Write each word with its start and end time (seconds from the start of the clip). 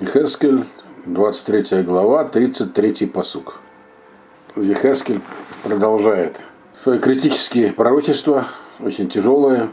Ехескель, 0.00 0.64
23 1.06 1.82
глава, 1.82 2.22
33 2.22 3.06
посук. 3.06 3.56
Ехескель 4.54 5.20
продолжает 5.64 6.40
свои 6.80 7.00
критические 7.00 7.72
пророчества, 7.72 8.44
очень 8.78 9.08
тяжелые, 9.08 9.70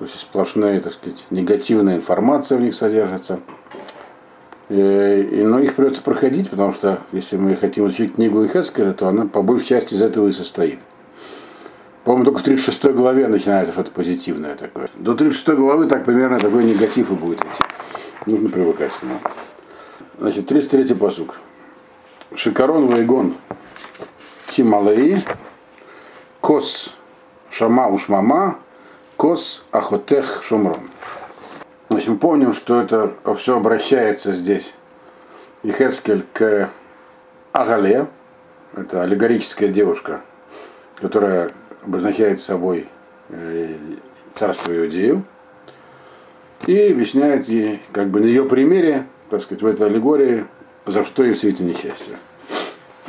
очень 0.00 0.18
сплошная, 0.18 0.80
так 0.80 0.94
сказать, 0.94 1.24
негативная 1.30 1.98
информация 1.98 2.58
в 2.58 2.62
них 2.62 2.74
содержится. 2.74 3.38
И, 4.70 4.74
и, 4.74 5.42
но 5.44 5.60
их 5.60 5.76
придется 5.76 6.02
проходить, 6.02 6.50
потому 6.50 6.72
что 6.72 6.98
если 7.12 7.36
мы 7.36 7.54
хотим 7.54 7.84
учить 7.84 8.16
книгу 8.16 8.44
Ихескеля, 8.44 8.92
то 8.92 9.06
она 9.06 9.26
по 9.26 9.40
большей 9.40 9.68
части 9.68 9.94
из 9.94 10.02
этого 10.02 10.26
и 10.26 10.32
состоит. 10.32 10.80
По-моему, 12.02 12.24
только 12.24 12.40
в 12.40 12.42
36 12.42 12.86
главе 12.86 13.28
начинается 13.28 13.72
что-то 13.72 13.92
позитивное 13.92 14.56
такое. 14.56 14.90
До 14.96 15.14
36 15.14 15.50
главы 15.50 15.86
так 15.86 16.04
примерно 16.04 16.40
такой 16.40 16.64
негатив 16.64 17.12
и 17.12 17.14
будет 17.14 17.38
идти. 17.38 17.62
Нужно 18.26 18.48
привыкать 18.48 18.92
к 18.92 19.02
нему. 19.04 19.20
Значит, 20.20 20.48
33 20.48 20.94
посук. 20.94 21.40
שיכרון 22.34 22.88
ויגון 22.88 23.36
תימלאי. 24.46 25.24
כוס 26.42 26.94
שמה 27.48 27.88
ושממה 27.88 28.58
כוס 29.16 29.64
אחותך 29.72 30.42
שומרון. 30.42 30.90
Значит, 31.88 32.08
мы 32.08 32.18
помним, 32.18 32.52
что 32.52 32.82
это 32.82 33.14
все 33.34 33.56
обращается 33.56 34.32
здесь 34.32 34.74
Йехезкель 35.62 36.26
к 36.34 36.68
Агале, 37.52 38.06
это 38.76 39.02
аллегорическая 39.02 39.68
девушка, 39.68 40.20
которая 40.96 41.52
обозначает 41.82 42.42
собой 42.42 42.88
э, 43.30 43.74
царство 44.34 44.76
Иудею, 44.76 45.24
и 46.66 46.90
объясняет 46.90 47.48
ей, 47.48 47.82
как 47.92 48.08
бы 48.08 48.20
на 48.20 48.26
ее 48.26 48.44
примере, 48.44 49.06
так 49.30 49.42
сказать, 49.42 49.62
в 49.62 49.66
этой 49.66 49.86
аллегории, 49.86 50.44
за 50.86 51.04
что 51.04 51.22
ей 51.22 51.34
светит 51.34 51.60
несчастье. 51.60 52.16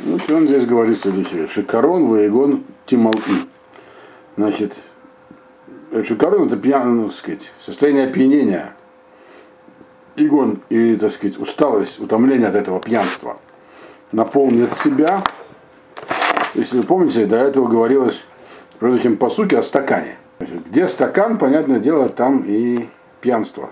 Ну, 0.00 0.18
он 0.30 0.46
здесь 0.46 0.64
говорит 0.66 0.98
следующее. 0.98 1.46
Шикарон, 1.46 2.08
Ваегон, 2.08 2.64
Тимал 2.86 3.14
И. 3.26 3.48
Значит, 4.36 4.74
шикарон 6.02 6.46
это 6.46 6.56
пьян, 6.56 6.96
ну, 6.96 7.06
так 7.08 7.16
сказать, 7.16 7.52
состояние 7.60 8.06
опьянения. 8.06 8.74
Игон 10.16 10.60
и, 10.68 10.94
так 10.94 11.10
сказать, 11.12 11.38
усталость, 11.38 12.00
утомление 12.00 12.48
от 12.48 12.54
этого 12.54 12.80
пьянства 12.80 13.38
наполнит 14.12 14.76
себя. 14.78 15.22
Если 16.54 16.78
вы 16.78 16.82
помните, 16.82 17.26
до 17.26 17.36
этого 17.36 17.66
говорилось 17.66 18.24
прежде 18.78 19.04
чем 19.04 19.16
по 19.16 19.30
сути 19.30 19.54
о 19.54 19.62
стакане. 19.62 20.16
Где 20.40 20.88
стакан, 20.88 21.38
понятное 21.38 21.78
дело, 21.78 22.08
там 22.08 22.42
и 22.44 22.88
пьянство. 23.20 23.70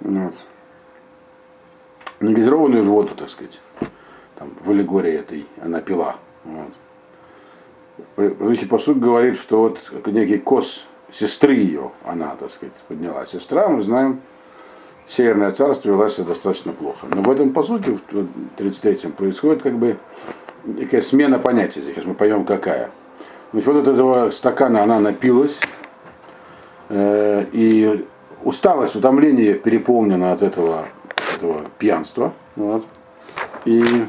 Вот 0.00 0.34
негазированную 2.20 2.84
воду, 2.84 3.14
так 3.16 3.28
сказать, 3.28 3.60
там, 4.36 4.52
в 4.60 4.70
аллегории 4.70 5.12
этой 5.12 5.46
она 5.62 5.80
пила. 5.80 6.16
Вот. 6.44 6.72
Предыдущий 8.16 8.68
посуд 8.68 8.98
говорит, 8.98 9.36
что 9.36 9.60
вот 9.62 10.06
некий 10.06 10.38
кос 10.38 10.86
сестры 11.10 11.54
ее, 11.54 11.92
она, 12.04 12.36
так 12.36 12.50
сказать, 12.50 12.74
подняла. 12.86 13.26
Сестра, 13.26 13.68
мы 13.68 13.82
знаем, 13.82 14.20
Северное 15.08 15.52
царство 15.52 15.88
велась 15.88 16.18
достаточно 16.18 16.72
плохо. 16.72 17.06
Но 17.10 17.22
в 17.22 17.30
этом 17.30 17.54
посуке, 17.54 17.92
в 17.92 18.02
33-м, 18.58 19.12
происходит 19.12 19.62
как 19.62 19.78
бы 19.78 19.96
некая 20.64 21.00
смена 21.00 21.38
понятия. 21.38 21.80
Сейчас 21.80 22.04
мы 22.04 22.12
поймем, 22.12 22.44
какая. 22.44 22.90
Значит, 23.52 23.68
вот 23.68 23.88
этого 23.88 24.30
стакана 24.30 24.82
она 24.82 25.00
напилась, 25.00 25.60
э, 26.90 27.46
и 27.52 28.06
усталость, 28.44 28.96
утомление 28.96 29.54
переполнено 29.54 30.32
от 30.32 30.42
этого 30.42 30.86
этого 31.38 31.64
пьянства. 31.78 32.32
Вот. 32.56 32.84
И 33.64 34.06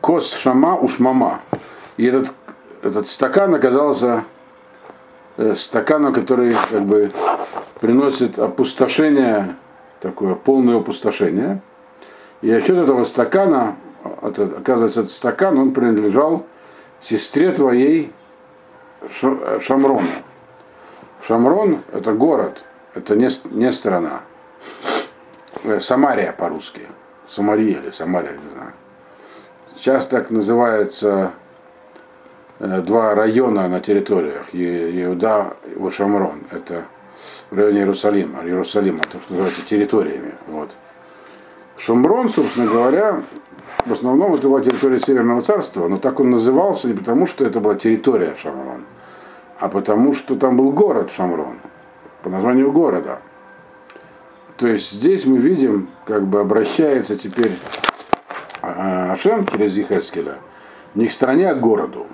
кос 0.00 0.34
шама 0.34 0.76
уж 0.76 0.98
мама. 0.98 1.40
И 1.96 2.06
этот, 2.06 2.32
этот 2.82 3.06
стакан 3.06 3.54
оказался 3.54 4.24
э, 5.36 5.54
стаканом, 5.54 6.12
который 6.12 6.54
как 6.70 6.82
бы 6.82 7.10
приносит 7.80 8.38
опустошение, 8.38 9.56
такое 10.00 10.34
полное 10.34 10.78
опустошение. 10.78 11.60
И 12.42 12.50
за 12.50 12.60
счет 12.60 12.78
этого 12.78 13.04
стакана, 13.04 13.76
оказывается, 14.22 15.00
этот 15.00 15.12
стакан, 15.12 15.58
он 15.58 15.72
принадлежал 15.72 16.44
сестре 17.00 17.52
твоей 17.52 18.12
Шамрону. 19.60 20.02
Шамрон– 21.22 21.80
это 21.92 22.12
город, 22.12 22.64
это 22.94 23.14
не, 23.14 23.28
не 23.50 23.72
страна. 23.72 24.22
Э, 25.66 25.80
Самария 25.80 26.32
по-русски. 26.32 26.82
Самария 27.28 27.80
или 27.80 27.90
Самария, 27.90 28.32
не 28.32 28.50
знаю. 28.54 28.72
Сейчас 29.74 30.06
так 30.06 30.30
называются 30.30 31.32
э, 32.60 32.80
два 32.82 33.14
района 33.16 33.66
на 33.68 33.80
территориях. 33.80 34.46
Иуда 34.52 35.56
и 35.64 35.90
Шамрон. 35.90 36.44
Это 36.52 36.84
в 37.50 37.58
районе 37.58 37.80
Иерусалима. 37.80 38.44
Иерусалима, 38.44 39.00
то, 39.00 39.18
что 39.18 39.32
называется 39.32 39.66
территориями. 39.66 40.34
Вот. 40.46 40.70
Шумрон, 41.78 42.30
собственно 42.30 42.66
говоря, 42.66 43.22
в 43.84 43.92
основном 43.92 44.34
это 44.34 44.48
была 44.48 44.60
территория 44.60 45.00
Северного 45.00 45.42
царства, 45.42 45.88
но 45.88 45.96
так 45.96 46.20
он 46.20 46.30
назывался 46.30 46.88
не 46.88 46.94
потому, 46.94 47.26
что 47.26 47.44
это 47.44 47.60
была 47.60 47.74
территория 47.74 48.34
Шамрон, 48.34 48.84
а 49.58 49.68
потому, 49.68 50.14
что 50.14 50.36
там 50.36 50.56
был 50.56 50.70
город 50.70 51.10
Шамрон, 51.10 51.58
по 52.22 52.30
названию 52.30 52.72
города. 52.72 53.18
То 54.56 54.68
есть 54.68 54.90
здесь 54.90 55.26
мы 55.26 55.38
видим, 55.38 55.88
как 56.06 56.26
бы 56.26 56.40
обращается 56.40 57.16
теперь 57.16 57.52
а, 58.62 59.12
Ашем 59.12 59.46
через 59.46 59.76
Ехескеля 59.76 60.38
не 60.94 61.06
к 61.06 61.12
стране, 61.12 61.50
а 61.50 61.54
к 61.54 61.60
городу. 61.60 62.06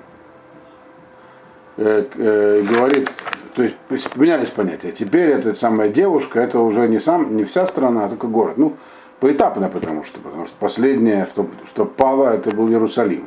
Э, 1.77 2.05
э, 2.15 2.63
говорит, 2.69 3.11
то 3.55 3.63
есть 3.63 4.11
поменялись 4.11 4.51
понятия. 4.51 4.93
Теперь 4.93 5.31
эта 5.31 5.55
самая 5.55 5.89
девушка, 5.89 6.41
это 6.41 6.59
уже 6.59 6.89
не, 6.89 6.99
сам, 6.99 7.37
не 7.37 7.45
вся 7.45 7.65
страна, 7.67 8.07
а 8.07 8.09
только 8.09 8.27
город. 8.27 8.59
Ну, 8.59 8.77
поэтапно, 9.21 9.69
потому 9.69 10.05
что, 10.05 10.21
потому 10.21 10.47
что 10.47 10.55
последнее, 10.59 11.27
что, 11.27 11.49
что 11.67 11.85
пало, 11.85 12.35
это 12.35 12.51
был 12.51 12.69
Иерусалим. 12.69 13.27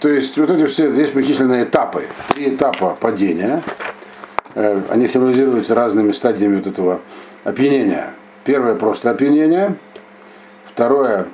То 0.00 0.08
есть 0.08 0.36
вот 0.36 0.50
эти 0.50 0.66
все, 0.66 0.90
здесь 0.90 1.10
перечислены 1.10 1.62
этапы, 1.62 2.06
три 2.28 2.54
этапа 2.54 2.96
падения. 2.98 3.62
Э, 4.54 4.80
они 4.90 5.06
символизируются 5.06 5.74
разными 5.74 6.12
стадиями 6.12 6.56
вот 6.56 6.66
этого 6.66 7.00
опьянения. 7.46 8.12
Первое 8.44 8.74
просто 8.74 9.10
опьянение. 9.10 9.76
Второе 10.64 11.28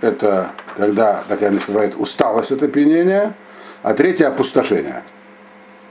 это 0.00 0.52
когда 0.76 1.24
такая 1.28 1.50
называет 1.50 1.94
усталость 1.96 2.52
от 2.52 2.62
опьянения. 2.62 3.34
А 3.82 3.94
третье 3.94 4.28
опустошение. 4.28 5.02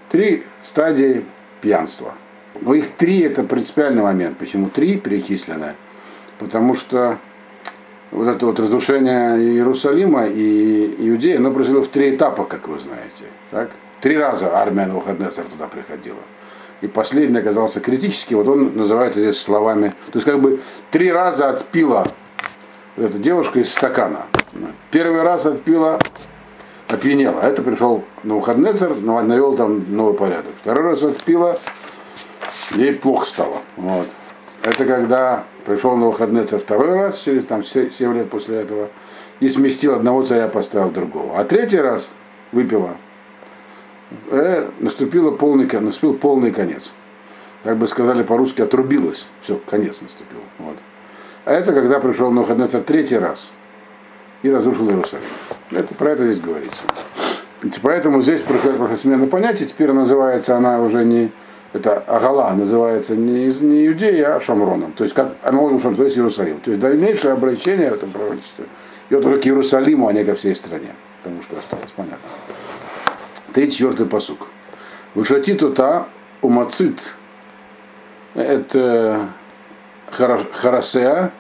Три 0.09 0.44
стадии 0.63 1.25
пьянства. 1.61 2.13
Но 2.61 2.73
их 2.73 2.91
три 2.91 3.19
это 3.22 3.44
принципиальный 3.44 4.01
момент. 4.01 4.38
Почему 4.38 4.69
три 4.69 4.97
перечислены? 4.97 5.75
Потому 6.39 6.73
что 6.73 7.17
вот 8.11 8.27
это 8.27 8.45
вот 8.45 8.59
разрушение 8.59 9.38
Иерусалима 9.38 10.27
и 10.27 11.09
Иудеи, 11.09 11.38
оно 11.38 11.51
произошло 11.51 11.81
в 11.81 11.89
три 11.89 12.16
этапа, 12.16 12.45
как 12.45 12.67
вы 12.67 12.79
знаете. 12.79 13.25
Так? 13.51 13.72
Три 14.00 14.17
раза 14.17 14.56
армия 14.56 14.85
Навуходнецер 14.85 15.44
туда 15.44 15.67
приходила 15.67 16.19
и 16.81 16.88
последний 16.88 17.39
оказался 17.39 17.79
критический, 17.79 18.35
вот 18.35 18.47
он 18.47 18.75
называется 18.75 19.19
здесь 19.19 19.39
словами, 19.39 19.89
то 20.11 20.15
есть 20.15 20.25
как 20.25 20.39
бы 20.39 20.61
три 20.91 21.11
раза 21.11 21.49
отпила 21.49 22.07
эта 22.97 23.17
девушка 23.17 23.59
из 23.59 23.71
стакана. 23.71 24.25
Первый 24.91 25.21
раз 25.21 25.45
отпила, 25.45 25.99
опьянела, 26.88 27.39
это 27.41 27.61
пришел 27.61 28.03
на 28.23 28.29
Навуходнецер, 28.29 28.95
навел 28.95 29.55
там 29.55 29.83
новый 29.89 30.13
порядок. 30.13 30.53
Второй 30.61 30.91
раз 30.91 31.03
отпила, 31.03 31.59
ей 32.75 32.94
плохо 32.94 33.25
стало. 33.25 33.57
Вот. 33.75 34.07
Это 34.63 34.85
когда 34.85 35.44
пришел 35.65 35.91
на 35.91 36.01
Навуходнецер 36.01 36.59
второй 36.59 36.95
раз, 36.95 37.19
через 37.19 37.45
там 37.45 37.63
7 37.63 37.89
лет 38.15 38.29
после 38.29 38.62
этого, 38.62 38.89
и 39.39 39.50
сместил 39.50 39.95
одного 39.95 40.24
царя, 40.24 40.47
поставил 40.47 40.89
другого. 40.89 41.39
А 41.39 41.44
третий 41.44 41.79
раз 41.79 42.09
выпила, 42.51 42.97
э, 44.30 44.69
наступило 44.80 45.31
полный, 45.31 45.65
наступил 45.80 46.13
полный 46.15 46.51
конец. 46.51 46.92
Как 47.63 47.77
бы 47.77 47.88
сказали 47.88 48.24
по-русски, 48.24 48.62
отрубилось. 48.62 49.27
Все, 49.42 49.59
конец 49.69 50.01
наступил. 50.01 50.39
Вот. 50.59 50.77
А 51.45 51.54
это 51.54 51.74
когда 51.74 52.00
пришел 52.00 52.31
Навуходоносор 52.31 52.81
третий 52.81 53.18
раз 53.18 53.51
и 54.44 54.50
разрушил 54.50 54.89
Иерусалим. 54.89 55.24
Это, 55.71 55.94
про 55.95 56.12
это 56.12 56.25
здесь 56.25 56.39
говорится. 56.39 56.83
Поэтому 57.81 58.21
здесь 58.21 58.44
смена 58.95 59.27
понятия. 59.27 59.65
Теперь 59.65 59.92
называется 59.92 60.56
она 60.56 60.80
уже 60.81 61.03
не 61.03 61.31
это 61.74 62.00
Агала 62.00 62.53
называется 62.53 63.15
не, 63.15 63.45
не 63.45 63.88
Иудея, 63.88 64.36
а 64.36 64.39
Шамроном. 64.39 64.94
То 64.94 65.03
есть 65.03 65.13
как 65.13 65.36
аналогом 65.44 65.80
Шамрон, 65.80 65.98
то 65.98 66.03
есть 66.03 66.18
Иерусалим. 66.18 66.60
То 66.60 66.71
есть 66.71 66.81
дальнейшее 66.81 67.33
обращение 67.33 67.92
в 67.92 67.95
этом 67.95 68.10
пророчестве 68.10 68.65
идет 69.10 69.25
уже 69.25 69.39
к 69.39 69.45
Иерусалиму, 69.45 70.07
а 70.07 70.13
не 70.13 70.24
ко 70.24 70.33
всей 70.33 70.56
стране. 70.56 70.95
Потому 71.24 71.42
что 71.42 71.57
осталось 71.57 71.92
понятно. 71.95 72.18
34-й 73.53 74.05
посук. 74.05 74.47
Вышати 75.15 75.55
тута 75.55 76.07
умацит 76.41 76.99
это 78.38 79.29
харасеа, 80.11 81.31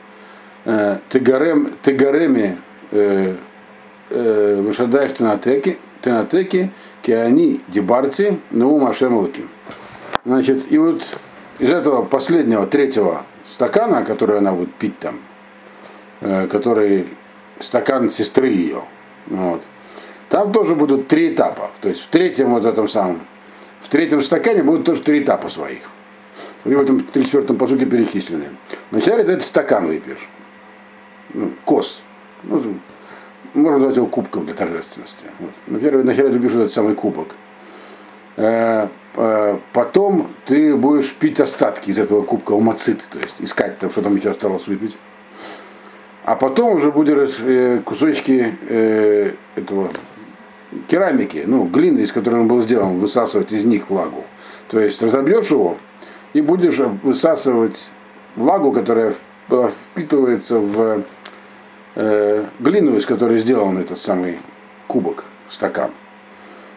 э, 0.65 0.97
Тегарем, 1.09 1.77
Тегареми 1.83 2.57
э, 2.91 3.35
э, 4.09 4.61
Вышадаях 4.61 5.13
Тенатеки, 5.13 5.77
Тенатеки, 6.01 6.71
Киани 7.03 7.61
Дебарти, 7.67 8.39
Наум 8.51 8.87
Ашем 8.87 9.15
Луким. 9.15 9.49
Значит, 10.25 10.71
и 10.71 10.77
вот 10.77 11.03
из 11.59 11.69
этого 11.69 12.03
последнего, 12.03 12.67
третьего 12.67 13.23
стакана, 13.45 14.03
который 14.03 14.39
она 14.39 14.51
будет 14.51 14.73
пить 14.73 14.99
там, 14.99 15.19
который 16.19 17.07
стакан 17.59 18.09
сестры 18.09 18.49
ее, 18.49 18.83
вот, 19.27 19.61
там 20.29 20.51
тоже 20.51 20.75
будут 20.75 21.07
три 21.07 21.33
этапа. 21.33 21.71
То 21.81 21.89
есть 21.89 22.01
в 22.01 22.07
третьем 22.07 22.49
вот 22.51 22.65
этом 22.65 22.87
самом, 22.87 23.21
в 23.81 23.89
третьем 23.89 24.21
стакане 24.21 24.63
будут 24.63 24.85
тоже 24.85 25.01
три 25.01 25.23
этапа 25.23 25.49
своих. 25.49 25.83
И 26.65 26.69
в 26.69 26.81
этом 26.81 26.97
34-м 26.97 27.57
по 27.57 27.67
сути 27.67 27.85
перечислены. 27.85 28.49
Вначале 28.91 29.23
ты 29.23 29.33
этот 29.33 29.45
стакан 29.45 29.87
выпьешь. 29.87 30.27
Ну, 31.33 31.51
кос. 31.63 32.01
Ну, 32.43 32.79
можно 33.53 33.71
назвать 33.71 33.95
его 33.95 34.07
кубком 34.07 34.45
для 34.45 34.53
торжественности. 34.53 35.25
Вот. 35.39 35.51
Например, 35.67 35.99
вначале 35.99 36.29
ты 36.29 36.39
выпьешь 36.39 36.53
этот 36.53 36.73
самый 36.73 36.95
кубок. 36.95 37.35
Э, 38.37 38.87
э, 39.15 39.57
потом 39.73 40.29
ты 40.45 40.75
будешь 40.75 41.13
пить 41.15 41.39
остатки 41.39 41.89
из 41.89 41.97
этого 41.97 42.21
кубка 42.21 42.51
умацит, 42.51 43.01
то 43.09 43.17
есть 43.17 43.35
искать 43.39 43.79
там, 43.79 43.89
что 43.89 44.03
там 44.03 44.15
еще 44.15 44.29
осталось 44.29 44.67
выпить. 44.67 44.97
А 46.23 46.35
потом 46.35 46.75
уже 46.75 46.91
будешь 46.91 47.39
э, 47.39 47.81
кусочки 47.83 48.55
этого 49.55 49.89
керамики, 50.87 51.43
ну, 51.45 51.65
глины, 51.65 51.99
из 51.99 52.11
которой 52.11 52.41
он 52.41 52.47
был 52.47 52.61
сделан, 52.61 52.99
высасывать 52.99 53.51
из 53.51 53.65
них 53.65 53.89
влагу. 53.89 54.23
То 54.69 54.79
есть 54.79 55.01
разобьешь 55.01 55.49
его 55.49 55.77
и 56.33 56.41
будешь 56.41 56.77
высасывать 56.77 57.87
влагу, 58.35 58.71
которая 58.71 59.13
впитывается 59.47 60.59
в 60.59 61.03
э, 61.95 62.45
глину, 62.59 62.97
из 62.97 63.05
которой 63.05 63.37
сделан 63.39 63.77
этот 63.77 63.99
самый 63.99 64.39
кубок, 64.87 65.23
стакан. 65.49 65.91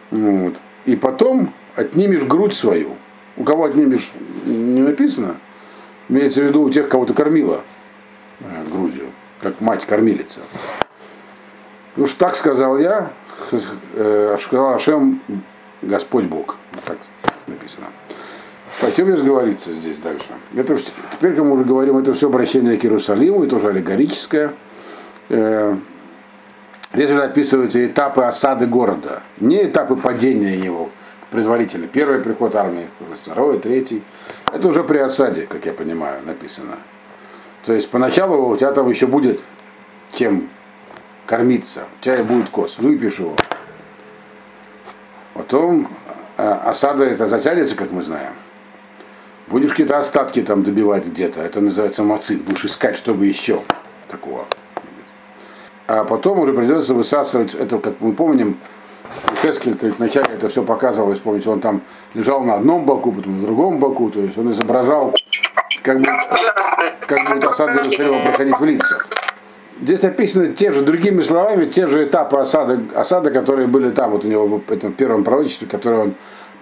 Вот. 0.09 0.55
И 0.85 0.95
потом 0.95 1.53
отнимешь 1.75 2.23
грудь 2.23 2.53
свою. 2.53 2.95
У 3.37 3.43
кого 3.43 3.65
отнимешь, 3.65 4.11
не 4.45 4.81
написано. 4.81 5.37
Имеется 6.09 6.41
в 6.41 6.45
виду 6.45 6.63
у 6.63 6.69
тех, 6.69 6.89
кого 6.89 7.05
ты 7.05 7.13
кормила 7.13 7.61
э, 8.39 8.63
грудью, 8.69 9.07
как 9.41 9.61
мать 9.61 9.85
кормилица. 9.85 10.41
Уж 11.97 12.13
так 12.13 12.35
сказал 12.35 12.77
я, 12.77 13.11
сказал 13.45 14.73
Ашем 14.73 15.21
Господь 15.81 16.25
Бог. 16.25 16.57
Так 16.85 16.97
написано. 17.47 17.87
О 18.81 18.91
чем 18.91 19.07
здесь 19.07 19.21
говорится 19.21 19.71
здесь 19.73 19.97
дальше? 19.97 20.27
Это, 20.55 20.75
теперь, 20.75 21.35
как 21.35 21.43
мы 21.43 21.51
уже 21.51 21.65
говорим, 21.65 21.97
это 21.97 22.13
все 22.13 22.27
обращение 22.27 22.77
к 22.77 22.85
Иерусалиму, 22.85 23.43
и 23.43 23.47
тоже 23.47 23.67
аллегорическое. 23.67 24.53
Э, 25.29 25.75
здесь 26.93 27.11
уже 27.11 27.23
описываются 27.23 27.85
этапы 27.85 28.23
осады 28.23 28.65
города, 28.65 29.21
не 29.39 29.65
этапы 29.65 29.95
падения 29.95 30.57
его 30.57 30.89
предварительно. 31.29 31.87
Первый 31.87 32.19
приход 32.19 32.55
армии, 32.55 32.87
второй, 33.21 33.59
третий. 33.59 34.01
Это 34.51 34.67
уже 34.67 34.83
при 34.83 34.97
осаде, 34.97 35.45
как 35.47 35.65
я 35.65 35.73
понимаю, 35.73 36.21
написано. 36.25 36.77
То 37.65 37.73
есть 37.73 37.89
поначалу 37.89 38.49
у 38.49 38.57
тебя 38.57 38.71
там 38.71 38.89
еще 38.89 39.05
будет 39.05 39.39
чем 40.13 40.49
кормиться, 41.25 41.85
у 41.99 42.03
тебя 42.03 42.23
будет 42.23 42.49
кос, 42.49 42.77
выпьешь 42.77 43.19
его. 43.19 43.35
Потом 45.33 45.87
э, 46.37 46.43
осада 46.43 47.05
это 47.05 47.27
затянется, 47.27 47.75
как 47.75 47.91
мы 47.91 48.03
знаем. 48.03 48.33
Будешь 49.47 49.71
какие-то 49.71 49.97
остатки 49.97 50.41
там 50.41 50.63
добивать 50.63 51.05
где-то, 51.05 51.41
это 51.41 51.61
называется 51.61 52.03
мацит, 52.03 52.41
будешь 52.43 52.65
искать, 52.65 52.95
чтобы 52.95 53.25
еще 53.25 53.61
такого. 54.07 54.45
А 55.87 56.03
потом 56.05 56.39
уже 56.39 56.53
придется 56.53 56.93
высасывать, 56.93 57.53
это, 57.53 57.77
как 57.79 57.99
мы 57.99 58.13
помним, 58.13 58.57
Хескель 59.41 59.75
вначале 59.97 60.35
это 60.35 60.47
все 60.47 60.63
показывал, 60.63 61.13
помните, 61.15 61.49
он 61.49 61.59
там 61.59 61.81
лежал 62.13 62.41
на 62.43 62.55
одном 62.55 62.85
боку, 62.85 63.11
потом 63.11 63.39
на 63.39 63.45
другом 63.45 63.79
боку, 63.79 64.09
то 64.09 64.19
есть 64.19 64.37
он 64.37 64.51
изображал, 64.51 65.13
как, 65.83 65.99
бы, 65.99 66.07
как 67.07 67.29
будет 67.29 67.43
осада 67.45 67.73
Иерусалима 67.73 68.21
проходить 68.23 68.59
в 68.59 68.63
лицах. 68.63 69.07
Здесь 69.81 70.03
описаны 70.03 70.53
те 70.53 70.71
же, 70.71 70.83
другими 70.83 71.23
словами, 71.23 71.65
те 71.65 71.87
же 71.87 72.05
этапы 72.05 72.37
осады, 72.37 72.81
осады, 72.93 73.31
которые 73.31 73.67
были 73.67 73.89
там, 73.89 74.11
вот 74.11 74.23
у 74.23 74.27
него 74.27 74.45
в 74.45 74.71
этом 74.71 74.93
первом 74.93 75.23
пророчестве, 75.23 75.67
которое 75.67 76.01
он 76.01 76.13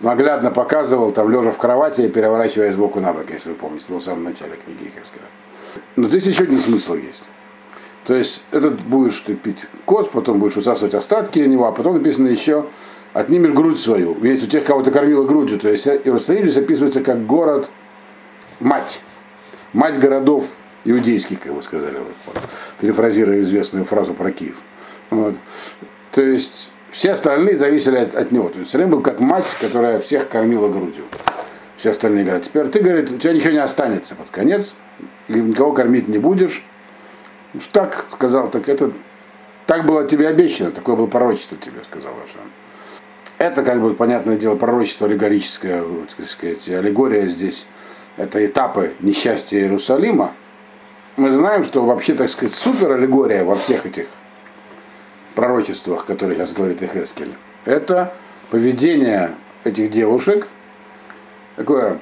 наглядно 0.02 0.52
показывал, 0.52 1.12
там 1.12 1.30
лежа 1.30 1.52
в 1.52 1.58
кровати 1.58 2.02
и 2.02 2.08
переворачивая 2.08 2.72
сбоку 2.72 3.02
на 3.02 3.12
бок, 3.12 3.30
если 3.30 3.50
вы 3.50 3.56
помните, 3.56 3.86
в 3.90 4.02
самом 4.02 4.24
начале 4.24 4.54
книги 4.66 4.92
Хескера. 4.96 5.26
Но 5.98 6.08
здесь 6.08 6.28
еще 6.28 6.44
один 6.44 6.60
смысл 6.60 6.96
есть. 6.96 7.26
То 8.06 8.16
есть 8.16 8.42
этот 8.52 8.82
будешь 8.82 9.20
ты 9.20 9.36
пить 9.36 9.66
коз, 9.86 10.08
потом 10.08 10.40
будешь 10.40 10.56
высасывать 10.56 10.94
остатки 10.94 11.40
у 11.40 11.46
него, 11.46 11.68
а 11.68 11.74
потом 11.74 11.96
написано 11.96 12.28
еще 12.28 12.68
отнимешь 13.14 13.52
грудь 13.52 13.78
свою. 13.78 14.14
Ведь 14.14 14.44
у 14.44 14.48
тех, 14.48 14.64
кого 14.64 14.82
ты 14.82 14.92
кормила 14.92 15.26
грудью. 15.26 15.60
То 15.60 15.70
есть 15.70 15.88
Иерусалим 15.88 16.44
здесь 16.44 16.64
описывается 16.64 17.02
как 17.02 17.26
город 17.26 17.70
мать. 18.60 19.02
Мать 19.74 20.00
городов 20.00 20.48
иудейских, 20.86 21.40
как 21.42 21.54
вы 21.54 21.64
сказали, 21.64 21.98
вот, 21.98 22.38
перефразируя 22.80 23.42
известную 23.42 23.86
фразу 23.86 24.14
про 24.14 24.32
Киев. 24.32 24.58
Вот. 25.10 25.36
То 26.12 26.22
есть 26.22 26.72
все 26.92 27.12
остальные 27.12 27.58
зависели 27.58 27.98
от, 27.98 28.16
от 28.16 28.32
него. 28.32 28.50
То 28.50 28.60
есть 28.60 28.74
Иерусалим 28.74 28.90
был 28.90 29.02
как 29.02 29.20
мать, 29.20 29.56
которая 29.60 30.00
всех 30.00 30.30
кормила 30.30 30.70
грудью. 30.70 31.06
Все 31.78 31.92
остальные 31.92 32.26
говорят, 32.26 32.44
теперь 32.44 32.68
ты, 32.68 32.82
говорит, 32.82 33.10
у 33.12 33.18
тебя 33.18 33.34
ничего 33.34 33.52
не 33.52 33.64
останется 33.64 34.16
под 34.16 34.30
конец, 34.30 34.76
или 35.30 35.40
никого 35.40 35.72
кормить 35.72 36.08
не 36.08 36.18
будешь. 36.18 36.66
Так 37.72 38.06
сказал, 38.12 38.50
так 38.50 38.68
это 38.68 38.92
так 39.70 39.86
было 39.86 40.08
тебе 40.08 40.28
обещано, 40.28 40.72
такое 40.72 40.96
было 40.96 41.06
пророчество 41.06 41.56
тебе, 41.56 41.84
сказал 41.84 42.12
Ашан. 42.24 42.50
Это, 43.38 43.64
как 43.64 43.80
бы, 43.80 43.94
понятное 43.94 44.36
дело, 44.36 44.56
пророчество 44.56 45.08
аллегорическое, 45.08 45.84
так 46.18 46.28
сказать, 46.28 46.68
аллегория 46.68 47.28
здесь, 47.28 47.68
это 48.18 48.44
этапы 48.44 48.94
несчастья 49.00 49.60
Иерусалима, 49.60 50.34
мы 51.18 51.32
знаем, 51.32 51.64
что 51.64 51.84
вообще, 51.84 52.14
так 52.14 52.30
сказать, 52.30 52.54
супер 52.54 52.92
аллегория 52.92 53.44
во 53.44 53.56
всех 53.56 53.86
этих 53.86 54.08
пророчествах, 55.36 56.06
которые 56.06 56.38
сейчас 56.38 56.54
говорит 56.54 56.82
Эхескель, 56.82 57.34
это 57.66 58.14
поведение 58.50 59.36
этих 59.64 59.92
девушек 59.92 60.48
такое 61.56 62.00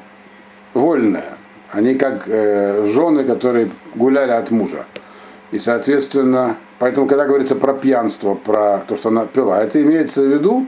вольное. 0.73 1.37
Они 1.71 1.95
как 1.95 2.23
э, 2.27 2.85
жены, 2.93 3.23
которые 3.25 3.71
гуляли 3.95 4.31
от 4.31 4.51
мужа. 4.51 4.85
И, 5.51 5.59
соответственно, 5.59 6.57
поэтому, 6.79 7.07
когда 7.07 7.25
говорится 7.25 7.55
про 7.55 7.73
пьянство, 7.73 8.35
про 8.35 8.83
то, 8.87 8.95
что 8.95 9.09
она 9.09 9.25
пила, 9.25 9.61
это 9.61 9.81
имеется 9.81 10.21
в 10.21 10.27
виду 10.27 10.67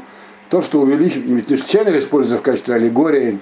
то, 0.50 0.62
что 0.62 0.82
увеличивает, 0.82 1.50
не 1.50 1.58
случайно 1.58 1.98
используется 1.98 2.40
в 2.40 2.42
качестве 2.42 2.76
аллегории, 2.76 3.40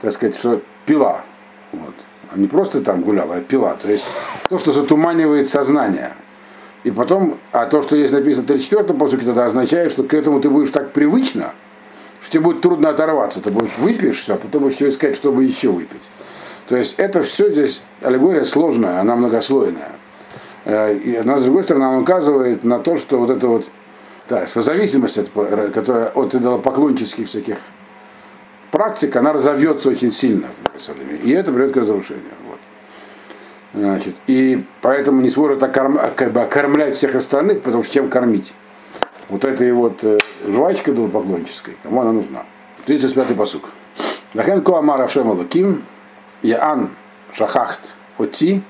так 0.00 0.12
сказать, 0.12 0.36
что 0.36 0.62
пила. 0.86 1.24
Вот 1.72 1.94
а 2.30 2.38
не 2.38 2.46
просто 2.46 2.80
там 2.80 3.02
гуляла, 3.02 3.36
а 3.36 3.40
пила. 3.40 3.74
То 3.74 3.90
есть 3.90 4.04
то, 4.48 4.58
что 4.58 4.72
затуманивает 4.72 5.48
сознание. 5.48 6.14
И 6.84 6.90
потом, 6.90 7.38
а 7.52 7.66
то, 7.66 7.82
что 7.82 7.96
есть 7.96 8.12
написано 8.12 8.46
в 8.46 8.50
34-м 8.50 8.98
посуке, 8.98 9.26
тогда 9.26 9.46
означает, 9.46 9.90
что 9.90 10.04
к 10.04 10.14
этому 10.14 10.40
ты 10.40 10.48
будешь 10.48 10.70
так 10.70 10.92
привычно, 10.92 11.52
что 12.22 12.32
тебе 12.32 12.42
будет 12.42 12.60
трудно 12.60 12.90
оторваться. 12.90 13.40
Ты 13.40 13.50
будешь 13.50 13.76
выпьешь 13.78 14.20
все, 14.20 14.34
а 14.34 14.36
потом 14.36 14.62
будешь 14.62 14.76
еще 14.76 14.88
искать, 14.90 15.16
чтобы 15.16 15.44
еще 15.44 15.70
выпить. 15.70 16.08
То 16.68 16.76
есть 16.76 16.94
это 16.98 17.22
все 17.22 17.50
здесь, 17.50 17.82
аллегория 18.02 18.44
сложная, 18.44 19.00
она 19.00 19.16
многослойная. 19.16 19.92
Э, 20.64 20.94
и 20.94 21.16
она, 21.16 21.38
с 21.38 21.44
другой 21.44 21.64
стороны, 21.64 21.84
она 21.84 21.98
указывает 21.98 22.64
на 22.64 22.78
то, 22.78 22.96
что 22.96 23.18
вот 23.18 23.30
это 23.30 23.46
вот, 23.46 23.68
да, 24.28 24.46
зависимость 24.54 25.18
от, 25.18 25.30
которая 25.72 26.08
от 26.08 26.34
идолопоклонческих 26.34 27.28
всяких 27.28 27.58
практик, 28.76 29.16
она 29.16 29.32
разовьется 29.32 29.88
очень 29.88 30.12
сильно. 30.12 30.48
И 31.24 31.30
это 31.30 31.50
приведет 31.50 31.72
к 31.72 31.76
разрушению. 31.78 32.24
Вот. 32.46 32.58
Значит, 33.72 34.16
и 34.26 34.66
поэтому 34.82 35.22
не 35.22 35.30
сможет 35.30 35.62
окорм, 35.62 35.98
как 36.14 36.32
бы 36.32 36.42
окормлять 36.42 36.94
всех 36.94 37.14
остальных, 37.14 37.62
потому 37.62 37.82
что 37.82 37.94
чем 37.94 38.10
кормить. 38.10 38.52
Вот 39.30 39.46
этой 39.46 39.72
вот 39.72 40.04
э, 40.04 40.18
жвачкой 40.46 40.94
поклонческой, 40.94 41.78
кому 41.82 42.02
она 42.02 42.12
нужна. 42.12 42.44
35-й 42.86 43.34
посук. 43.34 43.70
Лахен 44.34 44.60
Коамар 44.62 45.00
Ашем 45.00 45.30
Алаким, 45.30 45.82
Яан 46.42 46.90
Шахахт 47.32 47.94
Оти, 48.18 48.62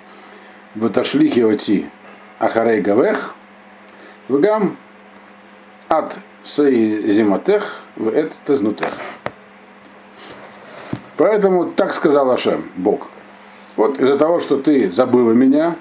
Ваташлихи 0.76 1.40
Оти 1.40 1.90
Ахарей 2.38 2.80
Гавех, 2.80 3.34
Вгам 4.28 4.76
Ат 5.88 6.16
Сей 6.44 7.10
Зиматех, 7.10 7.82
В 7.96 8.06
Эт 8.14 8.34
Тезнутех. 8.46 8.92
Поэтому 11.16 11.66
так 11.66 11.94
сказал 11.94 12.30
Ашем, 12.30 12.64
Бог. 12.76 13.08
Вот 13.76 13.98
из-за 13.98 14.18
того, 14.18 14.38
что 14.40 14.56
ты 14.56 14.90
забыла 14.90 15.32
меня, 15.32 15.76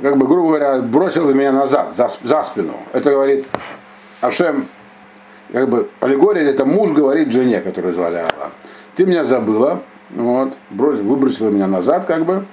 как 0.00 0.16
бы, 0.16 0.26
грубо 0.26 0.48
говоря, 0.48 0.78
бросила 0.80 1.30
меня 1.30 1.52
назад, 1.52 1.94
за, 1.94 2.08
за 2.22 2.42
спину. 2.42 2.74
Это 2.92 3.10
говорит 3.10 3.46
Ашем, 4.20 4.66
как 5.52 5.68
бы, 5.68 5.88
аллегория, 6.00 6.48
это 6.48 6.64
муж 6.64 6.90
говорит 6.90 7.32
жене, 7.32 7.60
которую 7.60 7.92
звали 7.92 8.16
Алла. 8.16 8.50
Ты 8.96 9.06
меня 9.06 9.24
забыла, 9.24 9.82
вот, 10.10 10.56
бросила, 10.70 11.06
выбросила 11.06 11.50
меня 11.50 11.66
назад, 11.66 12.06
как 12.06 12.24
бы, 12.24 12.44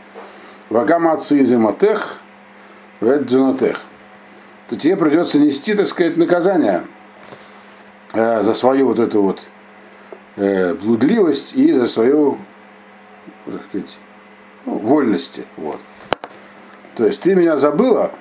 вагамаци 0.69 1.41
изиматех, 1.41 2.17
веджунатех, 3.01 3.81
то 4.67 4.75
тебе 4.75 4.97
придется 4.97 5.39
нести, 5.39 5.73
так 5.73 5.87
сказать, 5.87 6.17
наказание 6.17 6.83
э, 8.13 8.43
за 8.43 8.53
свою 8.53 8.87
вот 8.87 8.99
эту 8.99 9.21
вот 9.21 9.41
э, 10.37 10.73
блудливость 10.75 11.53
и 11.55 11.73
за 11.73 11.87
свою, 11.87 12.37
так 13.45 13.63
сказать, 13.65 13.97
ну, 14.65 14.77
вольности. 14.77 15.43
Вот. 15.57 15.79
То 16.95 17.05
есть 17.05 17.19
ты 17.21 17.35
меня 17.35 17.57
забыла, 17.57 18.11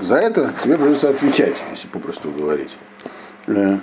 за 0.00 0.16
это 0.16 0.52
тебе 0.62 0.76
придется 0.76 1.10
отвечать, 1.10 1.62
если 1.70 1.88
попросту 1.88 2.30
говорить. 2.30 2.76
Э, 3.46 3.78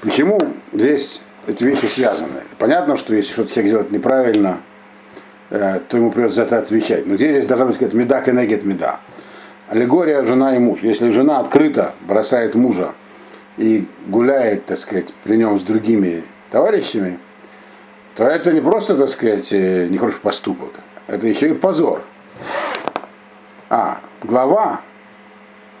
почему 0.00 0.40
здесь 0.72 1.22
эти 1.46 1.64
вещи 1.64 1.86
связаны? 1.86 2.42
Понятно, 2.58 2.96
что 2.96 3.14
если 3.14 3.32
что-то 3.32 3.52
человек 3.52 3.70
делает 3.70 3.90
неправильно, 3.92 4.60
э, 5.50 5.80
то 5.88 5.96
ему 5.96 6.10
придется 6.10 6.36
за 6.36 6.42
это 6.42 6.58
отвечать. 6.58 7.06
Но 7.06 7.16
здесь, 7.16 7.32
здесь 7.32 7.46
должна 7.46 7.66
быть 7.66 7.76
какая-то 7.76 7.96
меда, 7.96 8.20
кенегет 8.20 8.64
меда. 8.64 9.00
Аллегория 9.68 10.24
жена 10.24 10.56
и 10.56 10.58
муж. 10.58 10.80
Если 10.82 11.10
жена 11.10 11.40
открыто 11.40 11.94
бросает 12.00 12.54
мужа 12.54 12.94
и 13.58 13.86
гуляет, 14.06 14.66
так 14.66 14.78
сказать, 14.78 15.12
при 15.24 15.36
нем 15.36 15.58
с 15.58 15.62
другими 15.62 16.24
товарищами, 16.50 17.18
то 18.14 18.24
это 18.24 18.52
не 18.52 18.60
просто, 18.60 18.96
так 18.96 19.10
сказать, 19.10 19.52
э, 19.52 19.88
нехороший 19.88 20.20
поступок, 20.20 20.72
это 21.06 21.26
еще 21.26 21.50
и 21.50 21.54
позор. 21.54 22.02
А, 23.68 24.00
глава 24.22 24.80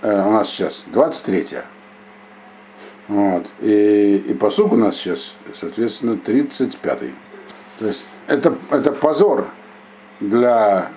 э, 0.02 0.10
у 0.10 0.32
нас 0.32 0.50
сейчас 0.50 0.84
23 0.88 1.58
вот. 3.08 3.46
И, 3.60 4.22
и 4.28 4.34
посук 4.34 4.72
у 4.72 4.76
нас 4.76 4.96
сейчас, 4.96 5.34
соответственно, 5.54 6.12
35-й. 6.12 7.14
То 7.78 7.86
есть 7.86 8.04
это, 8.26 8.54
это 8.70 8.92
позор 8.92 9.48
для 10.20 10.90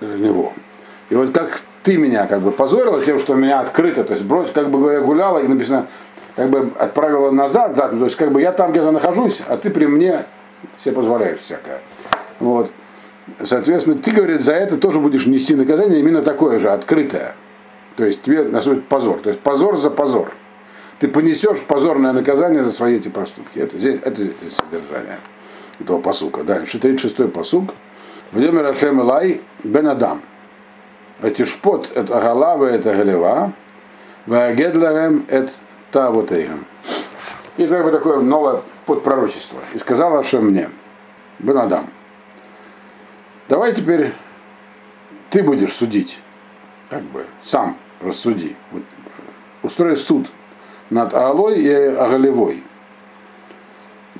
него. 0.00 0.52
И 1.10 1.16
вот 1.16 1.32
как 1.34 1.62
ты 1.82 1.96
меня 1.96 2.26
как 2.26 2.40
бы 2.40 2.50
позорила 2.50 3.04
тем, 3.04 3.18
что 3.18 3.34
меня 3.34 3.60
открыто, 3.60 4.04
то 4.04 4.12
есть 4.12 4.24
брось, 4.24 4.50
как 4.50 4.70
бы 4.70 4.78
говоря, 4.78 5.00
гуляла 5.00 5.38
и 5.38 5.48
написано, 5.48 5.86
как 6.36 6.50
бы 6.50 6.70
отправила 6.78 7.30
назад, 7.30 7.74
да, 7.74 7.88
то 7.88 8.04
есть 8.04 8.16
как 8.16 8.32
бы 8.32 8.40
я 8.40 8.52
там 8.52 8.70
где-то 8.72 8.90
нахожусь, 8.90 9.42
а 9.46 9.56
ты 9.56 9.70
при 9.70 9.86
мне 9.86 10.24
себе 10.76 10.94
позволяешь 10.94 11.38
всякое. 11.38 11.80
Вот. 12.40 12.70
Соответственно, 13.44 13.96
ты, 13.98 14.10
говорит, 14.12 14.40
за 14.40 14.54
это 14.54 14.78
тоже 14.78 15.00
будешь 15.00 15.26
нести 15.26 15.54
наказание 15.54 16.00
именно 16.00 16.22
такое 16.22 16.58
же, 16.58 16.70
открытое. 16.70 17.34
То 17.96 18.04
есть 18.04 18.22
тебе 18.22 18.44
наступит 18.44 18.86
позор. 18.86 19.18
То 19.20 19.30
есть 19.30 19.40
позор 19.40 19.76
за 19.76 19.90
позор. 19.90 20.32
Ты 20.98 21.08
понесешь 21.08 21.60
позорное 21.66 22.12
наказание 22.12 22.64
за 22.64 22.72
свои 22.72 22.96
эти 22.96 23.08
проступки. 23.08 23.58
Это, 23.58 23.78
здесь, 23.78 24.00
это 24.04 24.22
содержание 24.50 25.18
этого 25.80 26.00
посука. 26.00 26.42
Дальше, 26.42 26.78
36-й 26.78 27.28
посук. 27.28 27.74
Вдемер 28.32 28.66
Ашем 28.66 29.00
Илай 29.00 29.40
Бен 29.62 29.88
Адам. 29.88 30.22
Это 31.20 31.44
шпот, 31.44 31.90
это 31.94 32.20
галава, 32.20 32.66
это 32.66 32.94
галева. 32.94 33.52
Вагедларем 34.26 35.24
это 35.28 35.52
тавотейгам. 35.90 36.66
И 37.56 37.66
как 37.66 37.84
бы 37.84 37.90
такое 37.90 38.20
новое 38.20 38.62
подпророчество. 38.86 39.58
И 39.74 39.78
сказал 39.78 40.16
Ашем 40.16 40.46
мне, 40.46 40.70
Бен 41.38 41.58
Адам, 41.58 41.90
давай 43.48 43.74
теперь 43.74 44.12
ты 45.30 45.42
будешь 45.42 45.72
судить, 45.72 46.20
как 46.88 47.02
бы 47.02 47.26
сам 47.42 47.76
рассуди. 48.00 48.56
Вот, 48.70 48.82
устрой 49.62 49.96
суд 49.96 50.28
над 50.90 51.14
Аалой 51.14 51.60
и 51.60 51.72
Агалевой. 51.72 52.62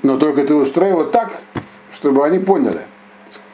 Но 0.03 0.17
только 0.17 0.43
ты 0.43 0.55
устрой 0.55 0.91
вот 0.91 1.11
так, 1.11 1.41
чтобы 1.93 2.25
они 2.25 2.39
поняли. 2.39 2.81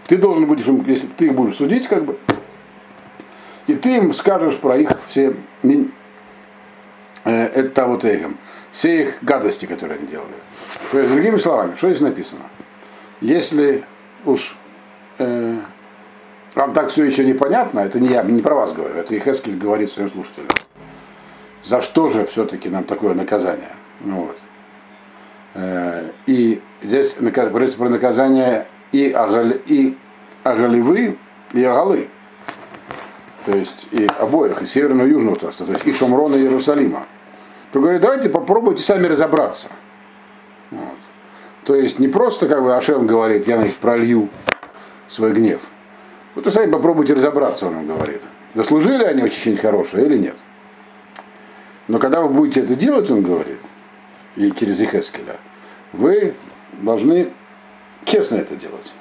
Ты 0.08 0.18
должен 0.18 0.46
будешь, 0.46 0.66
если 0.88 1.08
ты 1.08 1.25
их 1.25 1.34
будешь 1.34 1.56
судить, 1.56 1.88
как 1.88 2.06
бы, 2.06 2.18
и 3.68 3.76
ты 3.76 3.98
им 3.98 4.14
скажешь 4.14 4.58
про 4.58 4.78
их 4.78 4.92
все 5.08 5.36
э, 5.64 7.32
это 7.32 7.88
вот 7.88 8.06
эхом, 8.06 8.38
все 8.72 9.04
их 9.04 9.18
гадости, 9.22 9.66
которые 9.66 10.00
они 10.00 10.08
делали. 10.08 10.36
То 10.92 11.00
есть, 11.00 11.12
другими 11.12 11.38
словами, 11.38 11.76
что 11.76 11.90
здесь 11.90 12.02
написано? 12.02 12.44
Если 13.22 13.84
уж 14.26 14.58
э, 15.18 15.58
вам 16.54 16.74
так 16.74 16.90
все 16.90 17.04
еще 17.06 17.26
непонятно, 17.26 17.80
это 17.80 18.00
не 18.00 18.10
я, 18.10 18.24
не 18.24 18.42
про 18.42 18.56
вас 18.56 18.74
говорю, 18.74 18.96
это 18.96 19.18
Ихескель 19.18 19.58
говорит 19.58 19.90
своим 19.90 20.10
слушателям. 20.10 20.50
За 21.64 21.82
что 21.82 22.10
же 22.10 22.26
все-таки 22.26 22.70
нам 22.70 22.84
такое 22.84 23.16
наказание? 23.16 23.72
Ну, 24.02 24.28
вот. 24.28 24.38
Э, 25.56 26.12
и 26.28 26.62
здесь 26.84 27.16
говорится 27.50 27.78
про 27.78 27.90
наказание 27.90 28.68
и, 28.92 29.10
агали, 29.12 29.62
и 29.66 29.98
агалевы, 30.44 31.18
и 31.54 31.64
агалы 31.64 32.10
то 33.46 33.56
есть 33.56 33.88
и 33.92 34.08
обоих, 34.20 34.62
и 34.62 34.66
северного 34.66 35.08
и 35.08 35.12
южного 35.12 35.36
царства, 35.36 35.66
то 35.66 35.74
есть 35.74 35.86
и 35.86 35.94
Шамрона, 35.94 36.36
и 36.36 36.42
Иерусалима, 36.42 37.06
то 37.72 37.80
говорит, 37.80 38.02
давайте 38.02 38.30
попробуйте 38.30 38.84
сами 38.84 39.06
разобраться. 39.08 39.70
Вот. 40.72 40.98
То 41.64 41.75
есть 41.75 42.00
не 42.00 42.08
просто, 42.08 42.48
как 42.48 42.64
бы 42.64 42.75
Ашем 42.75 43.06
говорит, 43.06 43.48
я 43.48 43.58
на 43.58 43.64
них 43.64 43.75
пролью 43.75 44.30
свой 45.08 45.34
гнев. 45.34 45.62
Вот 46.34 46.46
вы 46.46 46.52
сами 46.52 46.72
попробуйте 46.72 47.14
разобраться, 47.14 47.68
он 47.68 47.86
говорит. 47.86 48.22
Заслужили 48.56 49.04
они 49.04 49.24
очень 49.24 49.58
хорошее 49.58 50.06
или 50.06 50.18
нет? 50.18 50.36
Но 51.88 52.00
когда 52.00 52.22
вы 52.22 52.30
будете 52.30 52.62
это 52.62 52.75
делать, 52.75 53.10
он 53.12 53.22
говорит, 53.22 53.60
и 54.36 54.52
через 54.52 54.80
Ихескеля, 54.82 55.38
вы 55.94 56.34
должны 56.74 57.30
честно 58.06 58.38
это 58.38 58.56
делать 58.56 58.94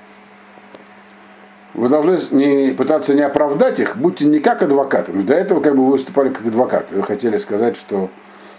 вы 1.74 1.88
должны 1.88 2.18
не, 2.30 2.72
пытаться 2.72 3.14
не 3.14 3.22
оправдать 3.22 3.80
их, 3.80 3.96
будьте 3.96 4.24
не 4.24 4.38
как 4.38 4.62
адвокаты. 4.62 5.12
До 5.12 5.34
этого 5.34 5.60
как 5.60 5.76
бы 5.76 5.84
вы 5.84 5.92
выступали 5.92 6.28
как 6.28 6.46
адвокаты. 6.46 6.96
Вы 6.96 7.02
хотели 7.02 7.36
сказать, 7.36 7.76
что 7.76 8.10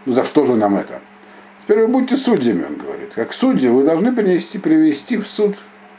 ну 0.05 0.13
за 0.13 0.23
что 0.23 0.43
же 0.43 0.55
нам 0.55 0.75
это? 0.75 0.99
Теперь 1.63 1.79
вы 1.79 1.87
будьте 1.87 2.17
судьями, 2.17 2.65
он 2.69 2.75
говорит. 2.75 3.13
Как 3.15 3.33
судьи 3.33 3.69
вы 3.69 3.83
должны 3.83 4.13
принести, 4.13 4.59
привести 4.59 5.17
в 5.17 5.27
суд 5.27 5.55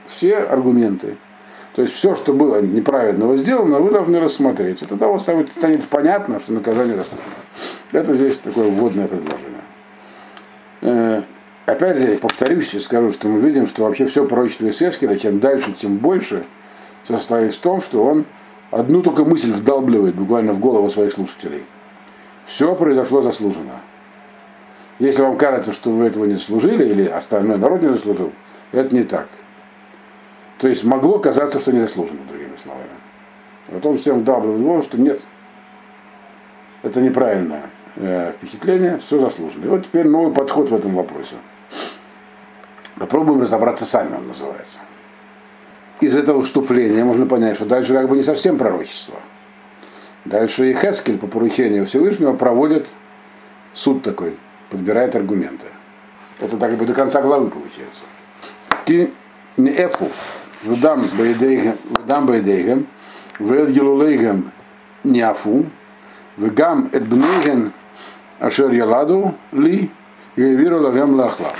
все 0.06 0.36
аргументы. 0.36 1.16
То 1.74 1.82
есть 1.82 1.94
все, 1.94 2.14
что 2.14 2.32
было 2.32 2.60
неправедного 2.60 3.36
сделано, 3.36 3.80
вы 3.80 3.90
должны 3.90 4.20
рассмотреть. 4.20 4.82
Это 4.82 4.96
того 4.96 5.18
станет, 5.18 5.50
станет 5.50 5.84
понятно, 5.88 6.38
что 6.40 6.52
наказание 6.52 6.96
заслужено. 6.96 7.26
Это 7.92 8.14
здесь 8.14 8.38
такое 8.38 8.70
вводное 8.70 9.08
предложение. 9.08 9.60
Э, 10.82 11.22
опять 11.66 11.98
же, 11.98 12.16
повторюсь 12.16 12.72
и 12.74 12.80
скажу, 12.80 13.12
что 13.12 13.28
мы 13.28 13.40
видим, 13.40 13.66
что 13.66 13.84
вообще 13.84 14.06
все 14.06 14.24
пророчество 14.24 14.68
Исескера, 14.70 15.16
чем 15.16 15.40
дальше, 15.40 15.72
тем 15.72 15.96
больше– 15.96 16.44
состоит 17.06 17.54
в 17.54 17.58
том, 17.58 17.80
что 17.80 18.04
он 18.04 18.24
одну 18.70 19.02
только 19.02 19.24
мысль 19.24 19.52
вдалбливает 19.52 20.14
буквально 20.14 20.52
в 20.52 20.58
голову 20.58 20.90
своих 20.90 21.12
слушателей. 21.12 21.64
Все 22.44 22.74
произошло 22.74 23.22
заслуженно. 23.22 23.80
Если 24.98 25.22
вам 25.22 25.36
кажется, 25.36 25.72
что 25.72 25.90
вы 25.90 26.06
этого 26.06 26.24
не 26.24 26.34
заслужили, 26.34 26.88
или 26.88 27.06
остальной 27.06 27.58
народ 27.58 27.82
не 27.82 27.88
заслужил, 27.88 28.32
это 28.72 28.94
не 28.94 29.02
так. 29.02 29.28
То 30.58 30.68
есть 30.68 30.84
могло 30.84 31.18
казаться, 31.18 31.60
что 31.60 31.72
не 31.72 31.80
заслужено, 31.80 32.20
другими 32.28 32.56
словами. 32.56 32.88
Вот 33.68 33.84
он 33.84 33.98
всем 33.98 34.20
вдалбливает 34.20 34.60
в 34.60 34.62
голову, 34.62 34.82
что 34.82 34.98
нет, 34.98 35.20
это 36.82 37.00
неправильное 37.00 37.64
э, 37.96 38.32
впечатление, 38.36 38.98
все 38.98 39.20
заслужено. 39.20 39.66
И 39.66 39.68
вот 39.68 39.84
теперь 39.84 40.08
новый 40.08 40.32
подход 40.32 40.70
в 40.70 40.74
этом 40.74 40.94
вопросе. 40.94 41.34
Попробуем 42.98 43.42
разобраться 43.42 43.84
сами, 43.84 44.14
он 44.16 44.28
называется 44.28 44.78
из 46.00 46.16
этого 46.16 46.42
вступления 46.42 47.04
можно 47.04 47.26
понять, 47.26 47.56
что 47.56 47.64
дальше 47.64 47.92
как 47.92 48.08
бы 48.08 48.16
не 48.16 48.22
совсем 48.22 48.58
пророчество. 48.58 49.16
Дальше 50.24 50.70
и 50.70 50.74
Хескель 50.74 51.18
по 51.18 51.26
поручению 51.26 51.86
Всевышнего 51.86 52.34
проводит 52.34 52.88
суд 53.72 54.02
такой, 54.02 54.36
подбирает 54.70 55.14
аргументы. 55.14 55.66
Это 56.40 56.56
так 56.56 56.76
бы 56.76 56.84
до 56.84 56.92
конца 56.92 57.22
главы 57.22 57.48
получается. 57.48 58.02
Ки 58.84 59.12
не 59.56 59.70
эфу, 59.70 60.10
вдам 60.64 61.06
бейдейгем, 61.16 62.86
вед 63.38 63.70
гилулейгем 63.70 64.50
не 65.04 65.20
афу, 65.22 65.66
вегам 66.36 66.90
эт 66.92 67.06
бнейген 67.06 67.72
ашер 68.38 68.70
яладу 68.72 69.34
ли, 69.52 69.90
и 70.36 70.42
виру 70.42 70.80
лахла. 70.80 71.52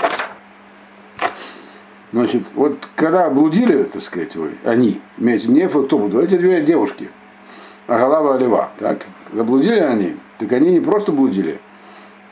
Значит, 2.17 2.45
вот 2.55 2.89
когда 2.95 3.29
блудили, 3.29 3.83
так 3.83 4.01
сказать, 4.01 4.35
вы, 4.35 4.57
они, 4.63 4.99
имеете 5.19 5.49
не 5.49 5.69
кто 5.69 5.99
будут, 5.99 6.23
эти 6.23 6.35
две 6.35 6.63
девушки, 6.63 7.11
Агалава 7.85 8.33
Алива, 8.33 8.71
так, 8.79 9.05
заблудили 9.31 9.77
они, 9.77 10.17
так 10.39 10.51
они 10.51 10.71
не 10.71 10.79
просто 10.79 11.11
блудили, 11.11 11.59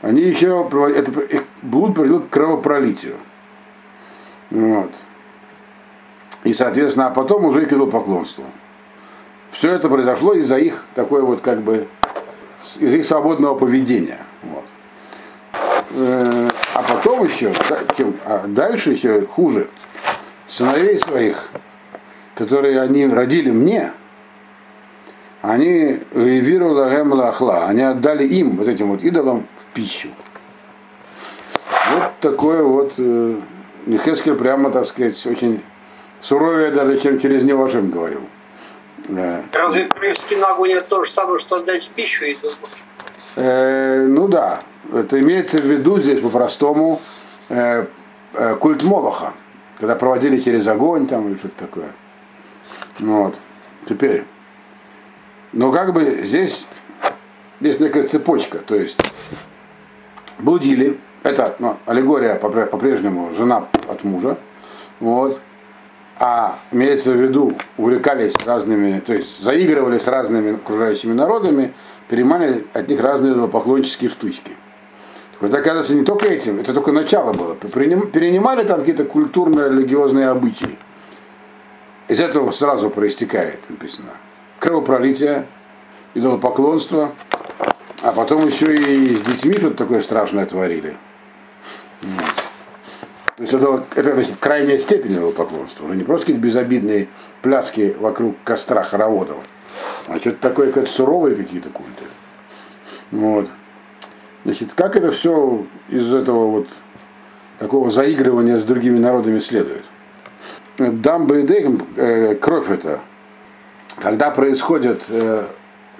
они 0.02 0.22
еще, 0.22 0.68
это, 0.92 1.20
их 1.20 1.44
блуд 1.62 1.94
привел 1.94 2.18
к 2.18 2.30
кровопролитию. 2.30 3.14
Вот. 4.50 4.90
И, 6.42 6.52
соответственно, 6.52 7.06
а 7.06 7.10
потом 7.10 7.44
уже 7.44 7.62
и 7.62 7.66
к 7.66 7.86
поклонству. 7.86 8.44
Все 9.52 9.70
это 9.70 9.88
произошло 9.88 10.34
из-за 10.34 10.58
их 10.58 10.84
такой 10.96 11.22
вот 11.22 11.42
как 11.42 11.62
бы 11.62 11.86
из 12.80 12.92
их 12.92 13.04
свободного 13.04 13.54
поведения. 13.54 14.18
Вот. 14.42 14.64
А 16.76 16.82
потом 16.82 17.24
еще, 17.24 17.54
чем, 17.96 18.14
а 18.26 18.44
дальше 18.46 18.92
еще 18.92 19.24
хуже, 19.26 19.70
сыновей 20.46 20.98
своих 20.98 21.50
которые 22.34 22.82
они 22.82 23.06
родили 23.06 23.50
мне, 23.50 23.94
они 25.40 26.02
ревировали 26.12 27.22
Ахла, 27.22 27.64
они 27.64 27.80
отдали 27.80 28.26
им, 28.26 28.58
вот 28.58 28.68
этим 28.68 28.90
вот 28.90 29.02
идолам, 29.02 29.48
в 29.58 29.74
пищу. 29.74 30.08
Вот 31.90 32.12
такое 32.20 32.62
вот 32.62 32.92
э, 32.98 33.36
прямо, 34.38 34.70
так 34.70 34.84
сказать, 34.84 35.24
очень 35.26 35.62
суровее 36.20 36.72
даже, 36.72 36.98
чем 36.98 37.18
через 37.18 37.42
него 37.42 37.68
Шем 37.68 37.90
говорил. 37.90 38.20
Э, 39.08 39.44
Разве 39.52 39.84
привести 39.86 40.36
на 40.36 40.52
огонь 40.52 40.72
это 40.72 40.86
то 40.86 41.04
же 41.04 41.10
самое, 41.10 41.38
что 41.38 41.56
отдать 41.56 41.84
в 41.84 41.90
пищу 41.92 42.26
идолам? 42.26 42.56
Э, 43.36 44.06
ну 44.08 44.28
да, 44.28 44.60
это 44.92 45.20
имеется 45.20 45.58
в 45.58 45.66
виду 45.66 45.98
здесь 46.00 46.20
по-простому 46.20 47.00
э, 47.50 47.86
э, 48.32 48.54
культ 48.54 48.82
Молоха, 48.82 49.34
когда 49.78 49.94
проводили 49.94 50.38
через 50.38 50.66
огонь 50.66 51.06
там 51.06 51.28
или 51.28 51.36
что-то 51.36 51.56
такое. 51.56 51.88
Вот. 52.98 53.36
Теперь, 53.86 54.24
но 55.52 55.70
как 55.70 55.92
бы 55.92 56.22
здесь 56.22 56.66
есть 57.60 57.78
некая 57.78 58.04
цепочка, 58.04 58.58
то 58.58 58.74
есть 58.74 58.98
блудили, 60.38 60.98
это 61.22 61.54
ну, 61.58 61.76
аллегория 61.84 62.36
по-прежнему 62.36 63.34
жена 63.34 63.68
от 63.86 64.02
мужа, 64.02 64.38
вот, 64.98 65.38
а 66.18 66.58
имеется 66.72 67.12
в 67.12 67.16
виду, 67.16 67.54
увлекались 67.76 68.34
разными, 68.44 69.00
то 69.00 69.12
есть 69.12 69.42
заигрывали 69.42 69.98
с 69.98 70.08
разными 70.08 70.54
окружающими 70.54 71.12
народами, 71.12 71.74
перемали 72.08 72.66
от 72.72 72.88
них 72.88 73.00
разные 73.00 73.48
поклоннические 73.48 74.08
штучки. 74.08 74.52
Это, 75.40 75.58
оказывается, 75.58 75.94
не 75.94 76.04
только 76.04 76.26
этим, 76.26 76.60
это 76.60 76.72
только 76.72 76.92
начало 76.92 77.34
было. 77.34 77.54
Перенимали 77.54 78.64
там 78.64 78.80
какие-то 78.80 79.04
культурные, 79.04 79.68
религиозные 79.68 80.28
обычаи. 80.28 80.78
Из 82.08 82.20
этого 82.20 82.50
сразу 82.52 82.88
проистекает, 82.88 83.60
написано, 83.68 84.12
кровопролитие, 84.58 85.46
идолопоклонство, 86.14 87.10
а 88.02 88.12
потом 88.12 88.46
еще 88.46 88.74
и 88.74 89.16
с 89.16 89.20
детьми 89.20 89.52
что-то 89.52 89.76
такое 89.76 90.00
страшное 90.00 90.46
творили. 90.46 90.96
То 93.36 93.42
есть 93.42 93.52
это, 93.52 93.84
это 93.94 94.14
значит, 94.14 94.36
крайняя 94.40 94.78
степень 94.78 95.12
идолопоклонства. 95.12 95.84
Уже 95.84 95.96
не 95.96 96.04
просто 96.04 96.26
какие-то 96.26 96.42
безобидные 96.42 97.08
пляски 97.42 97.94
вокруг 97.98 98.36
костра 98.44 98.82
хороводов, 98.82 99.38
а 100.06 100.18
что-то 100.18 100.36
такое, 100.36 100.72
как 100.72 100.88
суровые 100.88 101.36
какие-то 101.36 101.68
культы. 101.68 102.04
Вот. 103.10 103.48
Значит, 104.44 104.72
как 104.74 104.96
это 104.96 105.10
все 105.10 105.66
из 105.88 106.14
этого 106.14 106.46
вот 106.46 106.68
такого 107.58 107.90
заигрывания 107.90 108.58
с 108.58 108.64
другими 108.64 108.98
народами 108.98 109.38
следует? 109.38 109.84
Дамба 110.78 111.38
и 111.38 111.42
дейгам, 111.42 111.86
э, 111.96 112.36
кровь 112.36 112.70
это, 112.70 113.00
когда 114.00 114.30
происходит, 114.30 115.02
э, 115.08 115.46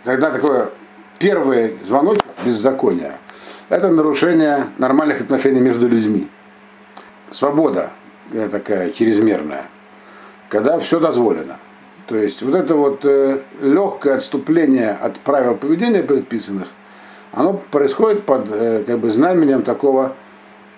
когда 0.05 0.31
такое 0.31 0.71
первый 1.19 1.79
звоночек 1.85 2.25
беззакония, 2.45 3.19
это 3.69 3.89
нарушение 3.91 4.67
нормальных 4.79 5.23
отношений 5.23 5.61
между 5.61 5.89
людьми. 5.89 6.29
Свобода 7.37 7.91
э, 8.33 8.49
такая 8.51 8.91
чрезмерная, 8.93 9.65
когда 10.49 10.79
все 10.79 10.99
дозволено. 10.99 11.59
То 12.07 12.17
есть 12.17 12.41
вот 12.41 12.55
это 12.55 12.75
вот 12.77 13.05
э, 13.05 13.41
легкое 13.61 14.17
отступление 14.17 14.93
от 14.93 15.19
правил 15.19 15.55
поведения 15.55 16.03
предписанных, 16.03 16.69
оно 17.33 17.53
происходит 17.53 18.25
под 18.25 18.51
э, 18.51 18.85
как 18.87 19.01
бы 19.01 19.11
знаменем 19.11 19.65
такого, 19.65 20.15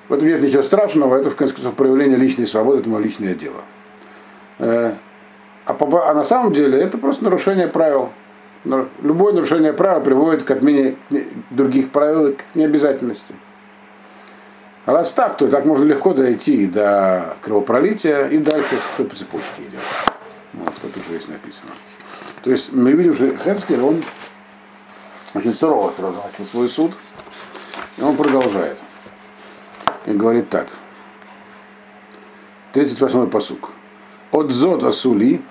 в 0.08 0.12
этом 0.12 0.26
нет 0.26 0.42
ничего 0.42 0.64
страшного, 0.64 1.14
это 1.14 1.30
в 1.30 1.36
конце 1.36 1.54
концов 1.54 1.74
проявление 1.74 2.16
личной 2.16 2.48
свободы, 2.48 2.80
это 2.80 2.88
мое 2.88 3.04
личное 3.04 3.36
дело. 3.36 3.60
Э, 4.58 4.94
а, 5.64 5.74
по, 5.74 6.10
а 6.10 6.12
на 6.12 6.24
самом 6.24 6.52
деле 6.52 6.80
это 6.80 6.98
просто 6.98 7.22
нарушение 7.22 7.68
правил. 7.68 8.08
Любое 9.00 9.32
нарушение 9.32 9.72
правил 9.72 10.02
приводит 10.02 10.42
к 10.42 10.50
отмене 10.50 10.96
других 11.50 11.92
правил 11.92 12.26
и 12.26 12.33
к 12.33 12.40
необязательности. 12.56 13.37
Раз 14.88 15.12
так, 15.12 15.37
то 15.37 15.48
так 15.48 15.66
можно 15.66 15.85
легко 15.85 16.14
дойти 16.14 16.66
до 16.66 17.37
кровопролития 17.42 18.27
и 18.29 18.38
дальше 18.38 18.79
все 18.94 19.05
по 19.05 19.14
цепочке 19.14 19.61
идет. 19.64 19.81
Вот, 20.55 20.72
как 20.81 20.96
уже 20.96 21.18
здесь 21.18 21.29
написано. 21.29 21.72
То 22.42 22.51
есть 22.51 22.72
мы 22.72 22.92
видим, 22.92 23.14
что 23.14 23.37
Хецкель, 23.37 23.83
он 23.83 24.03
очень 25.35 25.55
сурово 25.55 25.92
сразу 25.94 26.14
начал 26.14 26.46
свой 26.46 26.68
суд, 26.68 26.92
и 27.98 28.03
он 28.03 28.16
продолжает. 28.16 28.79
И 30.07 30.12
говорит 30.12 30.48
так. 30.48 30.68
38-й 32.72 33.29
посук. 33.29 33.72
От 34.31 34.51
зод 34.53 34.85
асули 34.85 35.42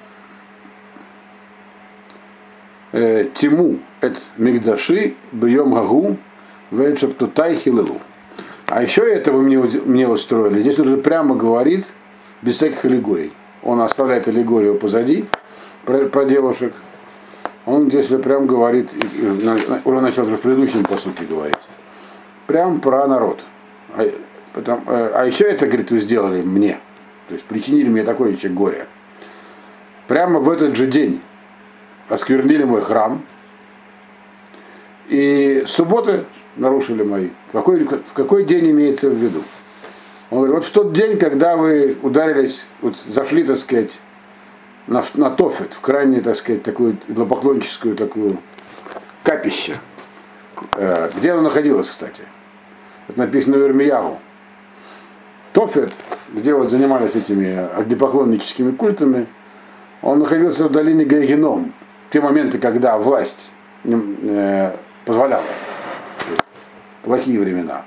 э, 2.92 3.30
тиму 3.36 3.82
эт 4.02 4.20
мигдаши 4.38 5.14
бьем 5.32 5.76
гагу 5.76 6.18
вэйшептутай 6.72 7.56
хилелу. 7.56 8.02
А 8.68 8.84
еще 8.84 9.02
это 9.02 9.32
вы 9.32 9.44
мне, 9.44 9.58
мне 9.58 10.08
устроили. 10.08 10.62
Здесь 10.62 10.78
уже 10.78 10.98
прямо 10.98 11.36
говорит, 11.36 11.88
без 12.42 12.56
всяких 12.56 12.84
аллегорий. 12.84 13.32
Он 13.64 13.82
оставляет 13.82 14.28
аллегорию 14.28 14.76
позади 14.76 15.26
про, 15.86 16.06
про 16.06 16.26
девушек. 16.26 16.74
Он 17.66 17.88
здесь 17.88 18.08
прям 18.08 18.46
говорит, 18.46 18.92
уже 19.86 20.02
начал 20.02 20.26
уже 20.26 20.38
в 20.38 20.42
предыдущем 20.42 20.84
по 20.84 20.98
сути 20.98 21.24
говорить, 21.24 21.58
прям 22.46 22.80
про 22.80 23.08
народ. 23.08 23.42
А, 23.94 24.10
потом, 24.54 24.84
э, 24.88 25.12
а 25.14 25.26
еще 25.26 25.46
это, 25.46 25.66
говорит, 25.66 25.92
вы 25.92 26.00
сделали 26.00 26.42
мне. 26.42 26.80
То 27.28 27.34
есть 27.34 27.46
причинили 27.46 27.90
мне 27.90 28.04
такое 28.04 28.32
еще 28.32 28.50
горе. 28.50 28.88
Прямо 30.08 30.40
в 30.40 30.50
этот 30.50 30.76
же 30.76 30.88
день 30.88 31.22
осквернили 32.10 32.64
мой 32.64 32.82
храм. 32.82 33.22
И 35.10 35.64
субботы 35.68 36.26
нарушили 36.58 37.04
мои. 37.04 37.30
В 37.50 37.52
какой, 37.54 37.84
в 37.84 38.14
какой 38.14 38.44
день 38.46 38.72
имеется 38.72 39.10
в 39.10 39.14
виду? 39.14 39.44
Он 40.30 40.40
говорит, 40.40 40.56
вот 40.56 40.66
в 40.66 40.72
тот 40.72 40.94
день, 40.94 41.18
когда 41.18 41.56
вы 41.56 41.98
ударились, 42.02 42.66
вот 42.82 42.96
зашли, 43.08 43.44
так 43.44 43.58
сказать, 43.58 44.00
на, 44.88 45.04
на 45.16 45.30
Тофет, 45.30 45.74
в 45.74 45.80
крайне, 45.80 46.22
так 46.22 46.36
сказать, 46.36 46.64
такую 46.64 46.98
идолопоклонческую 47.08 47.96
такую 47.96 48.38
капище. 49.24 49.76
Э, 50.74 51.10
где 51.16 51.32
оно 51.32 51.44
находилось, 51.44 51.90
кстати? 51.90 52.24
Это 53.08 53.20
написано 53.20 53.58
в 53.58 53.62
Ирмиягу. 53.62 54.20
Тофет, 55.54 55.94
где 56.30 56.54
вот 56.54 56.72
занимались 56.72 57.16
этими 57.16 57.68
огнепоклонническими 57.78 58.72
культами, 58.72 59.28
он 60.02 60.20
находился 60.20 60.66
в 60.66 60.72
долине 60.72 61.06
Гайгеном. 61.06 61.74
Те 62.10 62.22
моменты, 62.22 62.60
когда 62.60 62.98
власть 62.98 63.52
э, 63.84 64.76
позволяла 65.06 65.44
это. 65.44 65.67
Плохие 67.08 67.40
времена. 67.40 67.86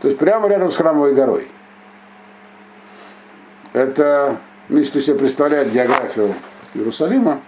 То 0.00 0.08
есть 0.08 0.18
прямо 0.18 0.48
рядом 0.48 0.70
с 0.70 0.76
храмовой 0.76 1.12
горой. 1.12 1.48
Это, 3.74 4.38
ну, 4.70 4.78
если 4.78 5.00
себе 5.00 5.18
представляет 5.18 5.70
географию 5.70 6.34
Иерусалима, 6.72 7.42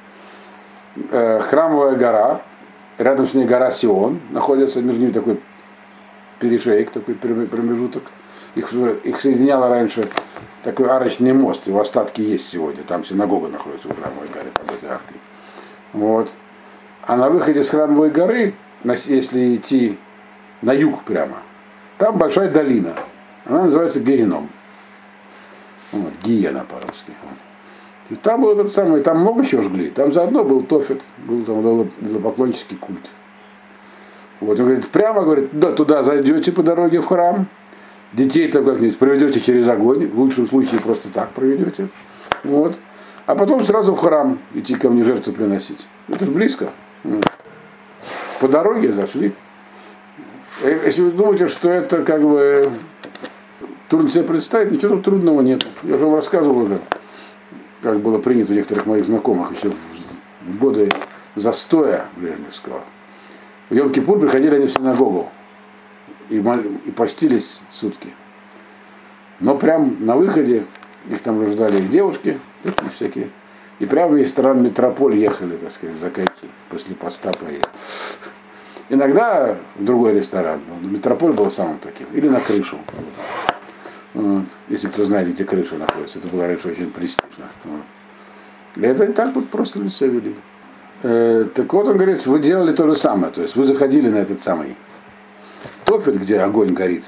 э, 1.10 1.40
храмовая 1.40 1.96
гора, 1.96 2.42
рядом 2.98 3.26
с 3.26 3.32
ней 3.32 3.46
гора 3.46 3.70
Сион, 3.70 4.20
находится 4.28 4.82
между 4.82 5.00
ними 5.00 5.12
такой 5.12 5.40
перешейк, 6.38 6.90
такой 6.90 7.14
промежуток. 7.14 8.02
Их, 8.54 8.70
их 8.74 9.18
соединяла 9.18 9.70
раньше 9.70 10.10
такой 10.64 10.90
арочный 10.90 11.32
мост, 11.32 11.66
его 11.66 11.80
остатки 11.80 12.20
есть 12.20 12.46
сегодня. 12.46 12.82
Там 12.82 13.06
синагога 13.06 13.48
находится 13.48 13.88
у 13.88 13.94
храмовой 13.94 14.28
горы 14.28 14.50
под 14.52 14.70
этой 14.70 14.90
аркой. 14.90 15.16
Вот. 15.94 16.30
А 17.06 17.16
на 17.16 17.30
выходе 17.30 17.64
с 17.64 17.70
храмовой 17.70 18.10
горы, 18.10 18.52
если 18.84 19.56
идти 19.56 19.98
на 20.62 20.72
юг 20.72 21.02
прямо, 21.04 21.38
там 21.98 22.18
большая 22.18 22.50
долина. 22.50 22.94
Она 23.44 23.64
называется 23.64 24.00
Герином. 24.00 24.48
Вот, 25.92 26.12
Гиена 26.24 26.64
по-русски. 26.68 27.12
Вот. 27.22 27.38
И 28.10 28.14
там 28.16 28.42
был 28.42 28.52
этот 28.52 28.72
самый, 28.72 29.00
там 29.00 29.20
много 29.20 29.44
чего 29.44 29.62
жгли. 29.62 29.90
Там 29.90 30.12
заодно 30.12 30.44
был 30.44 30.62
Тофет, 30.62 31.02
был 31.18 31.42
там 31.42 31.88
поклоннический 32.20 32.76
культ. 32.76 33.10
Вот, 34.40 34.58
он 34.58 34.66
говорит, 34.66 34.88
прямо, 34.88 35.22
говорит, 35.22 35.50
да, 35.52 35.72
туда 35.72 36.02
зайдете 36.02 36.52
по 36.52 36.62
дороге 36.62 37.00
в 37.00 37.06
храм, 37.06 37.46
детей 38.12 38.48
там 38.48 38.64
как-нибудь 38.64 38.98
проведете 38.98 39.40
через 39.40 39.68
огонь, 39.68 40.06
в 40.08 40.18
лучшем 40.18 40.46
случае 40.48 40.80
просто 40.80 41.08
так 41.08 41.30
проведете. 41.30 41.88
Вот. 42.44 42.76
А 43.26 43.34
потом 43.34 43.64
сразу 43.64 43.94
в 43.94 43.98
храм 43.98 44.38
идти 44.54 44.74
ко 44.74 44.88
мне 44.88 45.02
жертву 45.04 45.32
приносить. 45.32 45.88
Это 46.08 46.26
близко. 46.26 46.68
По 48.40 48.48
дороге 48.48 48.92
зашли. 48.92 49.32
Э, 50.62 50.82
если 50.86 51.02
вы 51.02 51.10
думаете, 51.10 51.48
что 51.48 51.70
это 51.70 52.02
как 52.02 52.22
бы 52.22 52.70
трудно 53.88 54.10
себе 54.10 54.24
представить, 54.24 54.72
ничего 54.72 54.96
тут 54.96 55.04
трудного 55.04 55.40
нет. 55.40 55.66
Я 55.82 55.96
же 55.96 56.04
вам 56.04 56.14
рассказывал 56.14 56.58
уже, 56.58 56.80
как 57.82 58.00
было 58.00 58.18
принято 58.18 58.52
у 58.52 58.56
некоторых 58.56 58.86
моих 58.86 59.04
знакомых 59.04 59.52
еще 59.56 59.72
в 60.42 60.58
годы 60.58 60.90
застоя 61.34 62.06
Брежневского. 62.16 62.82
В 63.68 63.74
Йом-Кипур 63.74 64.20
приходили 64.20 64.56
они 64.56 64.66
в 64.66 64.70
синагогу 64.70 65.28
и, 66.30 66.36
и 66.36 66.90
постились 66.90 67.60
сутки. 67.70 68.10
Но 69.40 69.56
прям 69.56 69.96
на 70.00 70.16
выходе 70.16 70.64
их 71.10 71.20
там 71.20 71.44
ждали 71.46 71.80
их 71.80 71.90
девушки, 71.90 72.38
такие 72.62 72.90
всякие, 72.90 73.30
И 73.78 73.86
прямо 73.86 74.14
в 74.14 74.16
ресторан 74.16 74.62
Метрополь 74.62 75.16
ехали, 75.16 75.56
так 75.56 75.70
сказать, 75.72 75.96
закатить 75.96 76.50
после 76.70 76.94
поста 76.94 77.32
поесть. 77.32 77.68
Иногда 78.88 79.56
в 79.74 79.84
другой 79.84 80.14
ресторан. 80.14 80.60
Метрополь 80.82 81.32
был 81.32 81.50
самым 81.50 81.78
таким. 81.78 82.06
Или 82.12 82.28
на 82.28 82.40
крышу. 82.40 82.78
Вот. 84.14 84.44
Если 84.68 84.88
кто 84.88 85.04
знает, 85.04 85.28
где 85.28 85.44
крыша 85.44 85.76
находится. 85.76 86.18
Это 86.18 86.28
было 86.28 86.46
раньше 86.46 86.68
очень 86.68 86.90
престижно. 86.90 87.46
Вот. 87.64 87.82
И 88.76 88.82
это 88.82 89.12
так 89.12 89.34
вот 89.34 89.48
просто 89.48 89.78
люди 89.78 90.04
вели. 90.04 90.36
Э, 91.02 91.46
так 91.54 91.72
вот 91.72 91.88
он 91.88 91.94
говорит, 91.94 92.24
вы 92.26 92.38
делали 92.38 92.72
то 92.72 92.86
же 92.86 92.96
самое. 92.96 93.32
То 93.32 93.42
есть 93.42 93.56
вы 93.56 93.64
заходили 93.64 94.08
на 94.08 94.16
этот 94.16 94.40
самый 94.40 94.76
тофель, 95.84 96.18
где 96.18 96.38
огонь 96.40 96.72
горит, 96.72 97.04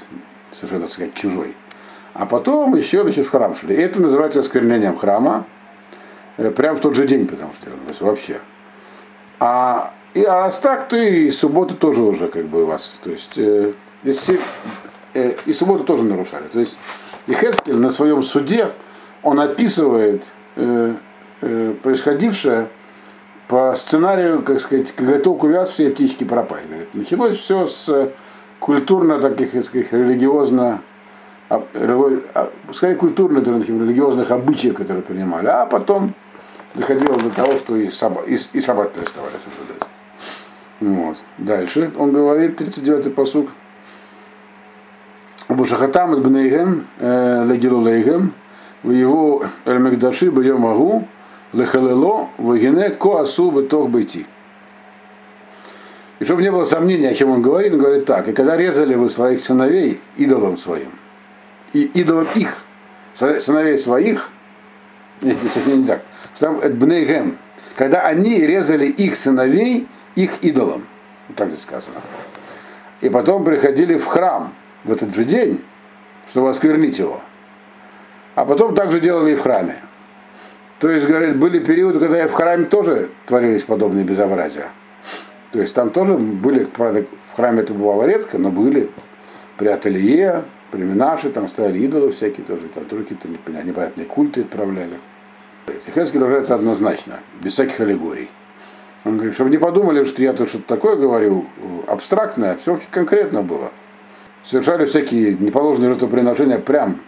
совершенно, 0.51 0.81
так 0.81 0.91
сказать, 0.91 1.13
чужой. 1.13 1.55
А 2.13 2.25
потом 2.25 2.75
еще, 2.75 3.03
значит, 3.03 3.25
в 3.25 3.29
храм 3.29 3.55
шли. 3.55 3.75
И 3.75 3.79
это 3.79 4.01
называется 4.01 4.41
осквернением 4.41 4.97
храма. 4.97 5.45
Э, 6.37 6.51
прямо 6.51 6.75
в 6.75 6.81
тот 6.81 6.95
же 6.95 7.07
день, 7.07 7.27
потому 7.27 7.53
что 7.53 7.71
то 7.71 7.77
есть 7.87 8.01
вообще. 8.01 8.39
И, 10.19 10.25
а 10.25 10.49
так, 10.49 10.89
то 10.89 10.97
и 10.97 11.31
субботу 11.31 11.75
тоже 11.75 12.01
уже 12.01 12.27
как 12.27 12.45
бы 12.47 12.63
у 12.63 12.65
вас. 12.65 12.93
То 13.01 13.09
есть 13.09 13.37
э, 13.37 13.71
если, 14.03 14.37
э, 15.13 15.35
и 15.45 15.53
субботу 15.53 15.85
тоже 15.85 16.03
нарушали. 16.03 16.49
То 16.51 16.59
есть 16.59 16.77
и 17.27 17.33
Хескель 17.33 17.77
на 17.77 17.89
своем 17.89 18.21
суде 18.21 18.71
он 19.23 19.39
описывает 19.39 20.25
э, 20.57 20.93
э, 21.39 21.73
происходившее 21.81 22.67
по 23.47 23.73
сценарию, 23.75 24.43
как 24.43 24.59
сказать, 24.59 24.93
готов 24.97 25.41
увяз, 25.41 25.69
все 25.69 25.89
птички 25.89 26.25
пропали. 26.25 26.63
Говорит, 26.67 26.93
началось 26.95 27.37
все 27.37 27.65
с 27.65 28.11
культурно 28.59 29.21
таких, 29.21 29.51
так 29.51 29.63
сказать, 29.63 29.93
религиозно 29.93 30.81
а, 31.47 31.63
а, 31.73 32.95
культурных, 32.95 33.47
религиозных 33.47 34.31
обычаев, 34.31 34.75
которые 34.75 35.01
принимали, 35.01 35.47
а 35.47 35.65
потом 35.65 36.13
доходило 36.75 37.17
до 37.17 37.29
того, 37.29 37.55
что 37.55 37.77
и, 37.77 37.89
саба, 37.89 38.23
и, 38.23 38.37
и 38.51 38.61
шаббат 38.61 38.91
переставали 38.91 39.31
соблюдать. 39.31 39.87
Вот. 40.79 41.17
Дальше 41.37 41.91
он 41.97 42.13
говорит, 42.13 42.59
39-й 42.59 43.09
посук. 43.09 43.49
Бушахатам 45.49 46.13
от 46.13 46.21
Бнейгем, 46.21 46.85
э, 46.99 47.45
Легилу 47.47 47.81
Лейгем, 47.81 48.33
в 48.83 48.91
его 48.91 49.43
Эльмекдаши 49.65 50.29
Бьем 50.29 50.65
Агу, 50.65 51.07
Лехалело, 51.53 52.29
Вагине 52.37 52.91
Коасу 52.91 53.51
Бетох 53.51 53.89
Бейти. 53.89 54.25
И 56.19 56.25
чтобы 56.25 56.41
не 56.41 56.51
было 56.51 56.65
сомнений, 56.65 57.07
о 57.07 57.13
чем 57.13 57.31
он 57.31 57.41
говорит, 57.41 57.73
он 57.73 57.79
говорит 57.79 58.05
так. 58.05 58.27
И 58.27 58.33
когда 58.33 58.57
резали 58.57 58.93
вы 58.93 59.09
своих 59.09 59.41
сыновей 59.41 59.99
идолом 60.17 60.57
своим, 60.57 60.91
и 61.73 61.83
идолом 61.83 62.27
их, 62.35 62.57
сыновей 63.13 63.77
своих, 63.77 64.29
нет, 65.21 65.37
не, 65.65 65.77
не 65.77 65.87
так, 65.87 66.03
там 66.37 66.59
Бнейгем, 66.59 67.37
когда 67.75 68.01
они 68.01 68.45
резали 68.45 68.85
их 68.85 69.15
сыновей 69.15 69.87
их 70.23 70.43
идолом. 70.43 70.85
Вот 71.27 71.37
так 71.37 71.49
здесь 71.49 71.61
сказано. 71.61 71.97
И 73.01 73.09
потом 73.09 73.43
приходили 73.43 73.97
в 73.97 74.05
храм 74.05 74.53
в 74.83 74.91
этот 74.91 75.15
же 75.15 75.23
день, 75.23 75.63
чтобы 76.29 76.49
осквернить 76.49 76.99
его. 76.99 77.21
А 78.35 78.45
потом 78.45 78.75
также 78.75 78.99
делали 78.99 79.31
и 79.31 79.35
в 79.35 79.41
храме. 79.41 79.77
То 80.79 80.89
есть, 80.89 81.05
говорит, 81.05 81.37
были 81.37 81.59
периоды, 81.59 81.99
когда 81.99 82.23
и 82.23 82.27
в 82.27 82.33
храме 82.33 82.65
тоже 82.65 83.09
творились 83.25 83.63
подобные 83.63 84.05
безобразия. 84.05 84.69
То 85.51 85.59
есть 85.59 85.73
там 85.73 85.89
тоже 85.89 86.13
были, 86.13 86.63
правда, 86.65 87.05
в 87.31 87.35
храме 87.35 87.61
это 87.61 87.73
бывало 87.73 88.03
редко, 88.03 88.37
но 88.37 88.49
были 88.49 88.89
при 89.57 89.67
ателье, 89.67 90.43
при 90.71 90.83
Минаше, 90.83 91.31
там 91.31 91.49
стояли 91.49 91.79
идолы 91.79 92.11
всякие 92.11 92.45
тоже, 92.45 92.67
там 92.73 92.85
только 92.85 93.15
какие-то 93.15 93.27
непонятные 93.27 94.05
культы 94.05 94.41
отправляли. 94.41 94.99
Хескель 95.93 96.19
выражается 96.19 96.55
однозначно, 96.55 97.19
без 97.41 97.53
всяких 97.53 97.79
аллегорий. 97.79 98.29
Он 99.05 99.15
говорит, 99.15 99.33
чтобы 99.33 99.49
не 99.49 99.57
подумали, 99.57 100.03
что 100.03 100.21
я 100.21 100.33
тут 100.33 100.49
что-то 100.49 100.65
такое 100.65 100.95
говорю, 100.95 101.45
абстрактное, 101.87 102.57
все 102.57 102.73
очень 102.73 102.87
конкретно 102.91 103.43
было. 103.43 103.71
Совершали 104.43 104.85
всякие 104.85 105.35
неположенные 105.35 105.89
жертвоприношения 105.89 106.59
прям 106.59 106.99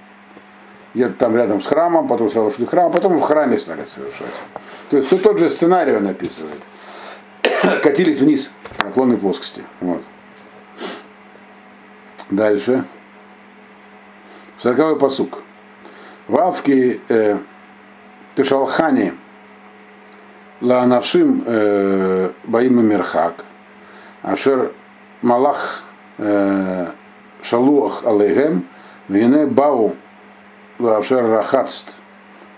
где-то 0.94 1.14
там 1.14 1.36
рядом 1.36 1.62
с 1.62 1.66
храмом, 1.66 2.08
потом 2.08 2.30
сразу 2.30 2.52
шли 2.52 2.66
в 2.66 2.70
храм, 2.70 2.88
а 2.88 2.90
потом 2.90 3.18
в 3.18 3.22
храме 3.22 3.58
стали 3.58 3.84
совершать. 3.84 4.34
То 4.90 4.98
есть 4.98 5.08
все 5.08 5.18
тот 5.18 5.40
же 5.40 5.50
сценарий 5.50 5.96
он 5.96 6.08
описывает. 6.08 6.62
Катились 7.84 8.20
вниз, 8.20 8.52
наклонной 8.84 9.18
плоскости. 9.18 9.64
Вот. 9.80 10.04
Дальше. 12.30 12.86
Сороковой 14.60 14.98
посук. 14.98 15.44
Вавки 16.28 17.02
э, 17.10 17.38
Тешалхани 18.36 19.14
Лаанавшим 20.62 21.44
э, 21.46 22.32
Баим 22.44 22.86
Мирхак, 22.86 23.46
Ашер 24.22 24.72
Малах 25.22 25.84
э, 26.18 26.88
Шалуах 27.42 28.06
Алейгем, 28.06 28.68
Вине 29.08 29.48
Бау 29.48 29.96
Ашер 30.80 31.26
Рахатст 31.26 31.98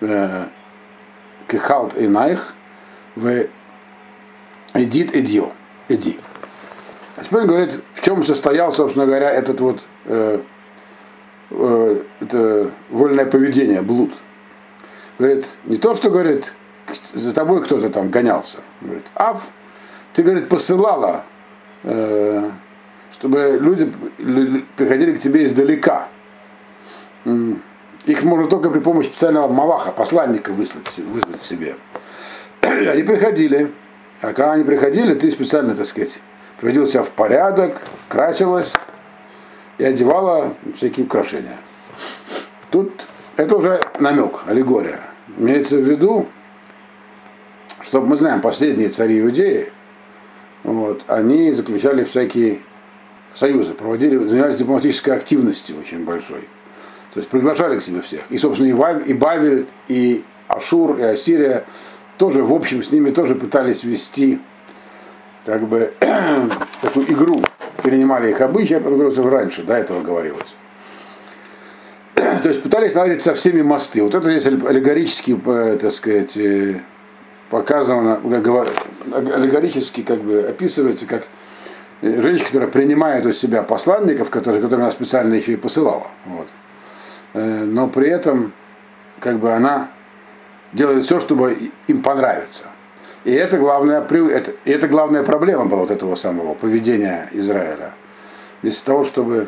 э, 0.01 0.45
Кихалт 1.47 1.97
Инайх, 1.97 2.53
в 3.15 3.47
Эдит 4.73 5.15
Эдио. 5.15 5.51
Эди. 5.89 6.17
А 7.15 7.23
теперь 7.23 7.41
он 7.41 7.47
говорит, 7.47 7.79
в 7.93 8.01
чем 8.01 8.23
состоял, 8.23 8.71
собственно 8.71 9.05
говоря, 9.05 9.29
этот 9.29 9.59
вот 9.59 9.83
э, 10.05 10.39
э, 11.51 12.03
это 12.19 12.71
вольное 12.89 13.25
поведение, 13.25 13.81
блуд. 13.81 14.13
Говорит, 15.19 15.45
не 15.65 15.75
то, 15.75 15.93
что 15.93 16.09
говорит, 16.09 16.53
за 17.13 17.33
тобой 17.33 17.63
кто-то 17.63 17.89
там 17.89 18.09
гонялся. 18.09 18.59
Говорит, 18.81 19.05
Ав, 19.15 19.47
ты, 20.13 20.23
говорит, 20.23 20.49
посылала, 20.49 21.23
э, 21.83 22.51
чтобы 23.11 23.57
люди 23.59 23.91
приходили 24.75 25.15
к 25.15 25.19
тебе 25.19 25.45
издалека. 25.45 26.07
Их 28.05 28.23
можно 28.23 28.47
только 28.47 28.69
при 28.69 28.79
помощи 28.79 29.07
специального 29.07 29.47
малаха, 29.47 29.91
посланника 29.91 30.51
выслать, 30.51 30.97
вызвать 30.97 31.43
себе. 31.43 31.77
Они 32.61 33.03
приходили, 33.03 33.71
а 34.21 34.27
когда 34.27 34.53
они 34.53 34.63
приходили, 34.63 35.13
ты 35.13 35.31
специально, 35.31 35.75
так 35.75 35.85
сказать, 35.85 36.19
приводил 36.59 36.85
себя 36.85 37.03
в 37.03 37.11
порядок, 37.11 37.81
красилась 38.09 38.73
и 39.77 39.83
одевала 39.83 40.55
всякие 40.75 41.05
украшения. 41.05 41.57
Тут 42.71 43.05
это 43.37 43.55
уже 43.55 43.81
намек, 43.99 44.41
аллегория. 44.47 45.01
Имеется 45.37 45.77
в 45.77 45.81
виду, 45.81 46.27
чтобы 47.93 48.07
мы 48.07 48.17
знаем, 48.17 48.41
последние 48.41 48.89
цари 48.89 49.19
Иудеи, 49.19 49.71
вот, 50.63 51.03
они 51.05 51.51
заключали 51.51 52.03
всякие 52.03 52.61
союзы, 53.35 53.75
проводили, 53.75 54.17
занимались 54.17 54.55
дипломатической 54.55 55.11
активностью 55.11 55.77
очень 55.79 56.03
большой. 56.03 56.41
То 57.13 57.19
есть 57.19 57.29
приглашали 57.29 57.77
к 57.77 57.83
себе 57.83 58.01
всех. 58.01 58.21
И, 58.31 58.39
собственно, 58.39 58.69
и 59.05 59.13
Бавель, 59.13 59.67
и 59.87 60.23
Ашур, 60.47 60.97
и 60.97 61.03
Ассирия 61.03 61.65
тоже, 62.17 62.41
в 62.41 62.51
общем, 62.51 62.83
с 62.83 62.91
ними 62.91 63.11
тоже 63.11 63.35
пытались 63.35 63.83
вести 63.83 64.39
как 65.45 65.61
бы 65.67 65.93
такую 66.81 67.11
игру. 67.11 67.43
Перенимали 67.83 68.31
их 68.31 68.41
обычаи, 68.41 68.81
я 68.81 69.29
раньше, 69.29 69.61
до 69.61 69.75
этого 69.75 70.01
говорилось. 70.01 70.55
То 72.15 72.49
есть 72.49 72.63
пытались 72.63 72.95
наладить 72.95 73.21
со 73.21 73.35
всеми 73.35 73.61
мосты. 73.61 74.01
Вот 74.01 74.15
это 74.15 74.31
здесь 74.31 74.47
аллегорически, 74.47 75.39
э, 75.45 75.77
так 75.79 75.91
сказать, 75.91 76.35
э, 76.37 76.79
показано, 77.53 78.19
аллегорически 79.13 80.01
как 80.01 80.17
бы 80.21 80.39
описывается, 80.39 81.05
как 81.05 81.27
э, 82.01 82.19
женщина, 82.19 82.47
которая 82.47 82.69
принимает 82.69 83.27
у 83.27 83.31
себя 83.31 83.61
посланников, 83.61 84.31
которые, 84.31 84.59
которые 84.59 84.85
она 84.85 84.91
специально 84.91 85.35
еще 85.35 85.53
и 85.53 85.55
посылала. 85.55 86.07
Вот. 86.25 86.47
Но 87.35 87.87
при 87.87 88.09
этом 88.09 88.53
как 89.19 89.37
бы 89.37 89.53
она 89.53 89.89
делает 90.71 91.05
все, 91.05 91.19
чтобы 91.19 91.71
им 91.87 92.01
понравиться. 92.01 92.65
И 93.23 93.31
это 93.31 93.59
главная, 93.59 94.01
это, 94.01 94.51
это 94.65 94.87
главная 94.87 95.23
проблема 95.23 95.65
была 95.65 95.81
вот 95.81 95.91
этого 95.91 96.15
самого 96.15 96.55
поведения 96.55 97.29
Израиля. 97.33 97.93
Вместо 98.63 98.85
того, 98.85 99.05
чтобы, 99.05 99.47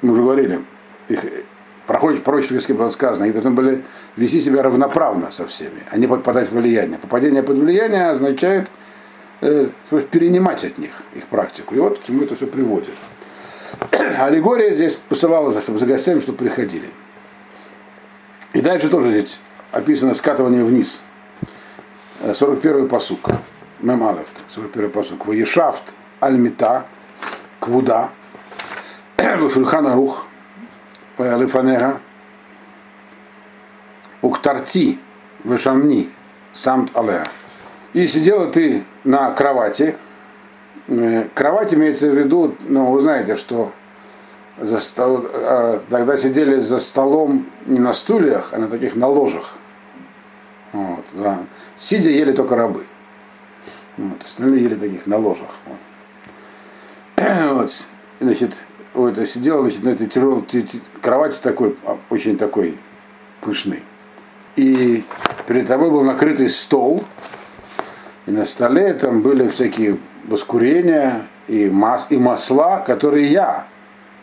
мы 0.00 0.12
уже 0.12 0.22
говорили, 0.22 0.64
их 1.08 1.24
проходит 1.92 2.24
пророчески 2.24 2.72
было 2.72 2.88
сказано, 2.88 3.24
они 3.24 3.34
должны 3.34 3.50
были 3.50 3.84
вести 4.16 4.40
себя 4.40 4.62
равноправно 4.62 5.30
со 5.30 5.46
всеми, 5.46 5.82
а 5.90 5.98
не 5.98 6.06
подпадать 6.06 6.48
в 6.48 6.54
влияние. 6.54 6.98
Попадение 6.98 7.42
под 7.42 7.58
влияние 7.58 8.08
означает 8.08 8.70
э, 9.42 9.68
перенимать 10.10 10.64
от 10.64 10.78
них 10.78 10.92
их 11.14 11.26
практику. 11.26 11.74
И 11.74 11.78
вот 11.78 11.98
к 11.98 12.04
чему 12.04 12.22
это 12.22 12.34
все 12.34 12.46
приводит. 12.46 12.94
Аллегория 14.18 14.74
здесь 14.74 14.94
посылала 14.94 15.50
за, 15.50 15.60
за 15.60 15.84
гостями, 15.84 16.20
чтобы 16.20 16.38
приходили. 16.38 16.88
И 18.54 18.62
дальше 18.62 18.88
тоже 18.88 19.10
здесь 19.10 19.38
описано 19.70 20.14
скатывание 20.14 20.64
вниз. 20.64 21.02
41-й 22.22 22.88
посук. 22.88 23.28
Мемалев, 23.80 24.28
41-й 24.56 24.88
посук. 24.88 25.26
Ваешафт 25.26 25.94
альмита, 26.20 26.86
квуда, 27.60 28.12
Шульхана 29.52 29.94
рух, 29.94 30.26
Лифанега, 31.18 32.00
Уктарти, 34.20 34.98
Вешамни, 35.44 36.10
сам 36.52 36.88
алеа. 36.94 37.26
И 37.92 38.06
сидела 38.06 38.46
ты 38.46 38.84
на 39.04 39.30
кровати. 39.32 39.96
Кровать 41.34 41.74
имеется 41.74 42.10
в 42.10 42.16
виду, 42.16 42.56
ну, 42.68 42.90
вы 42.92 43.00
знаете, 43.00 43.36
что 43.36 43.72
за 44.58 44.78
стол, 44.78 45.28
тогда 45.88 46.16
сидели 46.16 46.60
за 46.60 46.78
столом 46.78 47.46
не 47.66 47.78
на 47.78 47.92
стульях, 47.92 48.52
а 48.52 48.58
на 48.58 48.68
таких 48.68 48.96
на 48.96 49.08
ложах. 49.08 49.54
Вот, 50.72 51.04
да. 51.12 51.44
Сидя 51.76 52.10
ели 52.10 52.32
только 52.32 52.56
рабы. 52.56 52.86
Вот, 53.96 54.22
остальные 54.24 54.62
ели 54.62 54.74
таких 54.74 55.06
на 55.06 55.18
ложах. 55.18 55.50
Вот. 57.16 57.72
Значит, 58.20 58.64
вот, 58.94 59.16
я 59.18 59.26
сидел 59.26 59.62
значит, 59.62 59.84
на 59.84 59.90
этой 59.90 60.06
тяжелой 60.06 60.44
кровати 61.00 61.40
такой, 61.42 61.76
а, 61.84 61.98
очень 62.10 62.36
такой 62.36 62.78
пышный. 63.40 63.82
И 64.56 65.04
перед 65.46 65.66
тобой 65.66 65.90
был 65.90 66.02
накрытый 66.02 66.50
стол, 66.50 67.02
и 68.26 68.30
на 68.30 68.44
столе 68.44 68.92
там 68.94 69.22
были 69.22 69.48
всякие 69.48 69.98
воскурения 70.24 71.22
и, 71.48 71.70
мас, 71.70 72.06
и 72.10 72.18
масла, 72.18 72.84
которые 72.86 73.28
я 73.28 73.66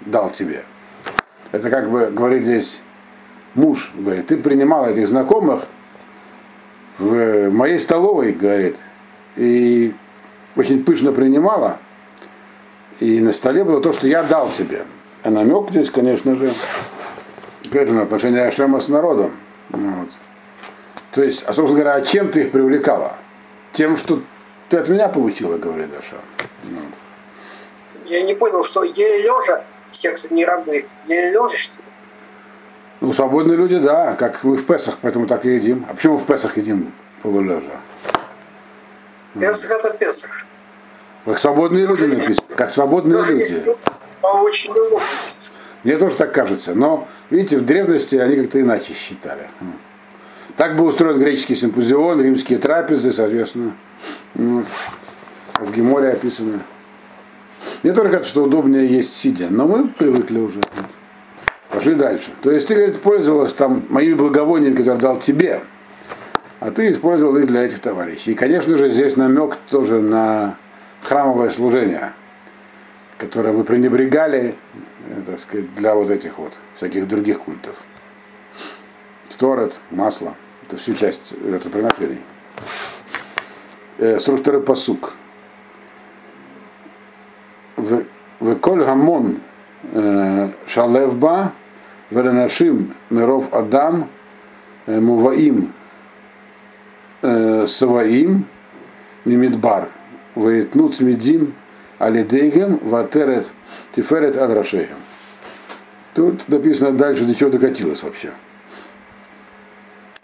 дал 0.01 0.29
тебе. 0.29 0.63
Это 1.51 1.69
как 1.69 1.89
бы 1.89 2.11
говорит 2.11 2.43
здесь 2.43 2.81
муж, 3.55 3.91
говорит, 3.95 4.27
ты 4.27 4.37
принимал 4.37 4.87
этих 4.87 5.07
знакомых 5.07 5.65
в 6.99 7.49
моей 7.49 7.79
столовой, 7.79 8.33
говорит, 8.33 8.77
и 9.35 9.95
очень 10.55 10.83
пышно 10.83 11.11
принимала, 11.11 11.79
и 12.99 13.19
на 13.21 13.33
столе 13.33 13.63
было 13.63 13.81
то, 13.81 13.93
что 13.93 14.07
я 14.07 14.23
дал 14.23 14.49
тебе. 14.49 14.85
А 15.23 15.29
намек 15.29 15.71
здесь, 15.71 15.89
конечно 15.89 16.35
же, 16.35 16.53
опять 17.65 17.87
же, 17.87 17.93
на 17.93 18.03
отношение 18.03 18.45
Ашема 18.45 18.79
с 18.79 18.87
народом. 18.87 19.31
Вот. 19.69 20.09
То 21.11 21.23
есть, 21.23 21.43
а, 21.43 21.53
собственно 21.53 21.81
говоря, 21.81 21.93
а 21.95 22.01
чем 22.01 22.31
ты 22.31 22.43
их 22.43 22.51
привлекала? 22.51 23.17
Тем, 23.73 23.97
что 23.97 24.21
ты 24.69 24.77
от 24.77 24.89
меня 24.89 25.09
получила, 25.09 25.57
говорит 25.57 25.89
Аша. 25.97 26.17
Ну. 26.63 26.79
Я 28.05 28.23
не 28.23 28.33
понял, 28.33 28.63
что 28.63 28.83
еле 28.83 29.23
лежа, 29.23 29.63
все, 29.89 30.11
кто 30.11 30.33
не 30.33 30.45
рабы, 30.45 30.85
еле 31.05 31.31
лежа, 31.31 31.57
что 31.57 31.77
ли? 31.77 31.83
Ну, 33.01 33.13
свободные 33.13 33.55
люди, 33.55 33.77
да, 33.77 34.15
как 34.15 34.43
мы 34.43 34.57
в 34.57 34.65
Песах, 34.65 34.97
поэтому 35.01 35.25
так 35.25 35.45
и 35.45 35.55
едим. 35.55 35.85
А 35.89 35.93
почему 35.93 36.17
в 36.17 36.25
Песах 36.25 36.57
едим 36.57 36.93
полулежа? 37.21 37.79
Песах 39.39 39.71
это 39.71 39.97
Песах. 39.97 40.45
Как 41.29 41.37
свободные 41.37 41.85
люди 41.85 42.05
написано. 42.05 42.37
Как 42.55 42.71
свободные 42.71 43.23
люди. 43.23 43.63
А 44.23 44.41
Мне 45.83 45.97
тоже 45.97 46.15
так 46.15 46.33
кажется. 46.33 46.73
Но, 46.73 47.07
видите, 47.29 47.57
в 47.57 47.65
древности 47.65 48.15
они 48.15 48.35
как-то 48.37 48.59
иначе 48.59 48.93
считали. 48.93 49.47
Так 50.57 50.75
был 50.75 50.87
устроен 50.87 51.19
греческий 51.19 51.53
симпозион, 51.53 52.19
римские 52.19 52.57
трапезы, 52.57 53.13
соответственно. 53.13 53.75
Ну, 54.33 54.65
в 55.59 55.71
Геморе 55.71 56.09
описано. 56.09 56.61
Мне 57.83 57.93
только 57.93 58.09
кажется, 58.09 58.31
что 58.31 58.43
удобнее 58.45 58.87
есть 58.87 59.15
сидя, 59.15 59.49
но 59.51 59.67
мы 59.67 59.87
привыкли 59.87 60.39
уже. 60.39 60.61
Пошли 61.69 61.93
дальше. 61.93 62.31
То 62.41 62.49
есть 62.49 62.67
ты, 62.67 62.73
говорит, 62.73 63.01
пользовалась 63.01 63.53
там 63.53 63.85
моими 63.89 64.15
благовониями, 64.15 64.75
которые 64.75 64.99
дал 64.99 65.19
тебе, 65.19 65.61
а 66.59 66.71
ты 66.71 66.91
использовал 66.91 67.37
их 67.37 67.45
для 67.45 67.65
этих 67.65 67.81
товарищей. 67.81 68.31
И, 68.31 68.33
конечно 68.33 68.75
же, 68.77 68.89
здесь 68.89 69.15
намек 69.15 69.57
тоже 69.69 70.01
на 70.01 70.57
храмовое 71.01 71.49
служение, 71.49 72.13
которое 73.17 73.51
вы 73.51 73.63
пренебрегали, 73.63 74.55
э, 75.09 75.21
так 75.25 75.39
сказать, 75.39 75.73
для 75.75 75.93
вот 75.95 76.09
этих 76.09 76.37
вот 76.37 76.53
всяких 76.75 77.07
других 77.07 77.39
культов. 77.39 77.77
Сторет, 79.29 79.79
масло, 79.91 80.35
это 80.63 80.77
всю 80.77 80.93
часть 80.93 81.33
жертвоприношений. 81.41 82.21
Э, 83.97 84.19
Сорок 84.19 84.41
второй 84.41 84.61
посук. 84.61 85.13
В 87.75 88.55
коль 88.61 88.83
гамон 88.83 89.39
э, 89.93 90.49
шалевба 90.67 91.53
веренашим 92.09 92.93
миров 93.09 93.53
адам 93.53 94.09
муваим 94.85 95.73
саваим 97.21 98.45
мимидбар– 99.25 99.89
Вейтну 100.39 100.89
цмидим 100.89 101.53
алидейгем 101.97 102.79
ватерет 102.83 103.49
тиферет 103.95 104.37
адрашейгем. 104.37 104.97
Тут 106.13 106.47
написано 106.49 106.91
дальше, 106.91 107.25
до 107.25 107.35
чего 107.35 107.49
докатилось 107.49 108.03
вообще. 108.03 108.31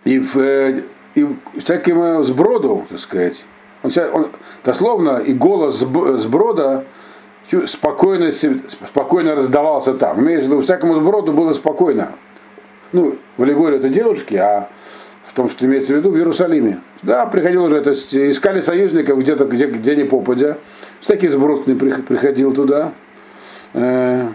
И, 0.03 0.19
в, 0.19 0.37
э, 0.37 0.83
и 1.15 1.27
всяким 1.59 2.01
э, 2.01 2.23
сброду, 2.23 2.85
так 2.89 2.99
сказать, 2.99 3.45
он, 3.83 3.91
он 4.13 4.27
дословно 4.63 5.17
и 5.17 5.33
голос 5.33 5.81
э, 5.81 6.17
сброда 6.17 6.85
спокойно, 7.65 8.31
спокойно 8.31 9.35
раздавался 9.35 9.93
там. 9.93 10.23
между 10.23 10.47
в 10.47 10.51
виду, 10.51 10.61
всякому 10.61 10.95
сброду 10.95 11.33
было 11.33 11.53
спокойно. 11.53 12.11
Ну, 12.91 13.17
в 13.37 13.43
аллегории 13.43 13.77
это 13.77 13.89
девушки, 13.89 14.35
а 14.35 14.69
в 15.25 15.33
том, 15.33 15.49
что 15.49 15.65
имеется 15.65 15.93
в 15.93 15.97
виду, 15.97 16.11
в 16.11 16.17
Иерусалиме. 16.17 16.81
Да, 17.01 17.25
приходил 17.25 17.63
уже, 17.65 17.81
то 17.81 17.89
есть 17.91 18.15
искали 18.15 18.59
союзников 18.59 19.19
где-то, 19.19 19.45
где, 19.45 19.67
где 19.67 19.95
не 19.95 20.03
попадя. 20.03 20.57
Всякий 21.01 21.27
сброд 21.27 21.65
приходил 21.65 22.53
туда. 22.53 22.93
Э, 23.73 24.27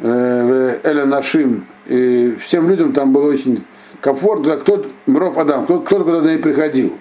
э, 0.00 0.80
Эля 0.82 1.06
Нашим. 1.06 1.66
И 1.86 2.36
всем 2.40 2.68
людям 2.68 2.92
там 2.92 3.12
было 3.12 3.30
очень 3.30 3.64
комфортно. 4.00 4.56
Кто 4.56 4.84
Мров 5.06 5.38
Адам, 5.38 5.64
кто, 5.64 5.80
кто 5.80 6.04
туда 6.04 6.32
не 6.32 6.38
приходил. 6.38 6.96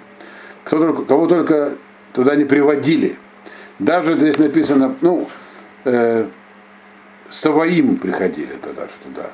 Кто 0.64 0.80
только, 0.80 1.04
кого 1.04 1.28
только 1.28 1.74
туда 2.14 2.36
не 2.36 2.46
приводили. 2.46 3.18
Даже 3.80 4.16
здесь 4.16 4.38
написано, 4.38 4.96
ну, 5.02 5.28
э, 5.84 6.26
Саваим 7.30 7.98
приходили 7.98 8.54
туда 8.54 8.88
туда. 9.04 9.30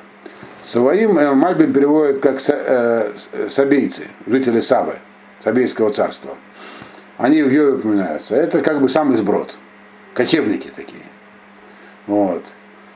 Саваим 0.64 1.18
э, 1.18 1.34
Мальбин 1.34 1.74
переводит 1.74 2.20
как 2.20 2.40
э, 2.48 3.14
сабейцы, 3.50 4.08
жители 4.28 4.60
Сабы, 4.60 4.96
Сабейского 5.44 5.90
царства. 5.90 6.38
Они 7.18 7.42
в 7.44 7.50
Йове 7.52 7.74
упоминаются. 7.74 8.36
Это 8.36 8.62
как 8.62 8.82
бы 8.82 8.90
самый 8.90 9.18
сброд. 9.18 9.56
Кочевники 10.14 10.70
такие. 10.76 11.04
Вот. 12.08 12.46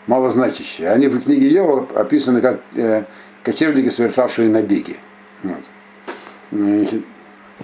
Малозначащие. 0.07 0.89
Они 0.89 1.07
в 1.07 1.23
книге 1.23 1.47
Йова 1.47 1.87
описаны 1.95 2.41
как 2.41 2.61
э, 2.75 3.03
кочевники, 3.43 3.89
совершавшие 3.89 4.49
набеги. 4.49 4.97
Вот. 5.43 5.63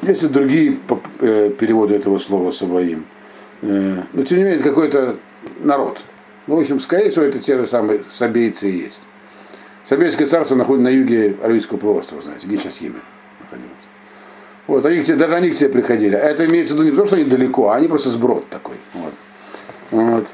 Есть 0.03 0.23
и 0.23 0.27
другие 0.27 0.79
э, 1.19 1.51
переводы 1.59 1.95
этого 1.95 2.17
слова 2.17 2.51
Саваим. 2.51 3.05
Э, 3.61 4.03
но 4.13 4.23
тем 4.23 4.37
не 4.37 4.43
менее, 4.43 4.59
это 4.59 4.69
какой-то 4.69 5.17
народ. 5.59 6.01
Ну, 6.47 6.55
в 6.55 6.59
общем, 6.59 6.79
скорее 6.79 7.11
всего, 7.11 7.25
это 7.25 7.39
те 7.39 7.57
же 7.57 7.67
самые 7.67 8.03
сабейцы 8.09 8.69
и 8.69 8.77
есть. 8.77 9.01
Сабейское 9.83 10.27
царство 10.27 10.55
находится 10.55 10.89
на 10.89 10.93
юге 10.93 11.35
Аравийского 11.41 11.77
полуострова, 11.77 12.21
знаете, 12.21 12.47
где 12.47 12.57
сейчас 12.57 12.79
Йемен 12.81 13.01
находилось. 13.39 13.71
Вот, 14.67 14.85
они, 14.85 15.01
даже 15.01 15.35
они 15.35 15.49
к 15.49 15.55
тебе 15.55 15.69
приходили. 15.69 16.15
А 16.15 16.19
это 16.19 16.45
имеется 16.45 16.73
в 16.73 16.77
виду 16.77 16.89
не 16.89 16.95
то, 16.95 17.05
что 17.05 17.15
они 17.15 17.25
далеко, 17.25 17.69
а 17.69 17.75
они 17.75 17.87
просто 17.87 18.09
сброд 18.09 18.47
такой. 18.49 18.75
Вот. 18.93 19.13
Вот. 19.91 20.27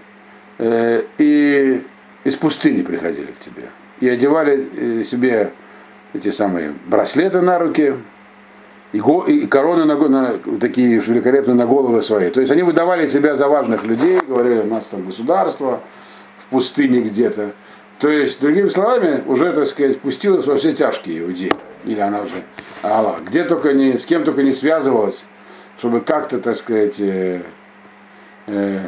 Э, 0.59 1.03
и 1.17 1.83
из 2.23 2.35
пустыни 2.35 2.81
приходили 2.81 3.31
к 3.31 3.39
тебе. 3.39 3.69
И 3.99 4.09
одевали 4.09 4.67
э, 4.75 5.03
себе 5.03 5.51
эти 6.13 6.31
самые 6.31 6.73
браслеты 6.85 7.41
на 7.41 7.57
руки, 7.57 7.95
и, 8.91 8.99
го, 8.99 9.23
и 9.23 9.45
короны 9.47 9.85
на, 9.85 9.95
на, 9.95 10.59
такие 10.59 10.99
великолепные 10.99 11.55
на 11.55 11.65
головы 11.65 12.01
свои. 12.01 12.29
То 12.29 12.39
есть 12.39 12.51
они 12.51 12.63
выдавали 12.63 13.07
себя 13.07 13.35
за 13.35 13.47
важных 13.47 13.83
людей, 13.83 14.19
говорили, 14.25 14.59
у 14.61 14.65
нас 14.65 14.85
там 14.85 15.05
государство 15.05 15.81
в 16.39 16.45
пустыне 16.45 17.01
где-то. 17.01 17.51
То 17.99 18.09
есть, 18.09 18.41
другими 18.41 18.69
словами, 18.69 19.23
уже, 19.25 19.51
так 19.53 19.65
сказать, 19.65 19.99
пустилась 19.99 20.45
во 20.45 20.55
все 20.55 20.71
тяжкие 20.71 21.19
иудеи. 21.19 21.53
Или 21.85 21.99
она 21.99 22.21
уже 22.21 22.43
Аллах. 22.83 23.21
Где 23.21 23.43
только 23.43 23.73
не, 23.73 23.97
с 23.97 24.05
кем 24.05 24.23
только 24.23 24.43
не 24.43 24.51
связывалась, 24.51 25.25
чтобы 25.77 26.01
как-то, 26.01 26.37
так 26.37 26.55
сказать, 26.55 26.99
э, 26.99 27.41
э, 28.45 28.81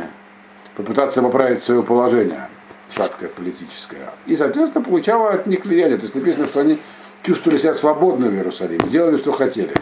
попытаться 0.75 1.21
поправить 1.23 1.63
свое 1.63 1.81
положение 1.81 2.49
шаткое 2.95 3.29
политическое. 3.29 4.11
И, 4.27 4.35
соответственно, 4.35 4.85
получала 4.85 5.31
от 5.31 5.47
них 5.47 5.65
влияние. 5.65 5.97
То 5.97 6.03
есть 6.03 6.15
написано, 6.15 6.45
что 6.45 6.61
они 6.61 6.77
чувствовали 7.23 7.57
себя 7.57 7.73
свободно 7.73 8.27
в 8.27 8.35
Иерусалиме, 8.35 8.87
делали, 8.89 9.17
что 9.17 9.31
хотели. 9.31 9.73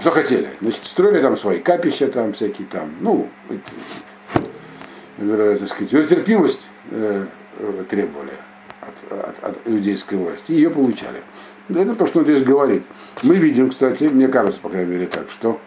Что 0.00 0.10
хотели? 0.10 0.48
Значит, 0.60 0.84
строили 0.84 1.22
там 1.22 1.36
свои 1.36 1.60
капища, 1.60 2.08
там 2.08 2.32
всякие 2.32 2.66
там, 2.66 2.94
ну, 3.00 3.28
так 5.16 5.68
сказать, 5.68 6.08
терпимость 6.08 6.68
э, 6.90 7.26
э, 7.58 7.84
требовали 7.88 8.32
от, 8.88 9.12
от, 9.12 9.44
от 9.44 9.58
иудейской 9.66 10.18
власти, 10.18 10.52
и 10.52 10.56
ее 10.56 10.70
получали. 10.70 11.22
Это 11.68 11.94
то, 11.94 12.06
что 12.06 12.20
он 12.20 12.24
здесь 12.24 12.42
говорит. 12.42 12.84
Мы 13.22 13.36
видим, 13.36 13.70
кстати, 13.70 14.04
мне 14.04 14.28
кажется, 14.28 14.60
по 14.60 14.68
крайней 14.68 14.92
мере, 14.92 15.06
так, 15.06 15.30
что 15.30 15.60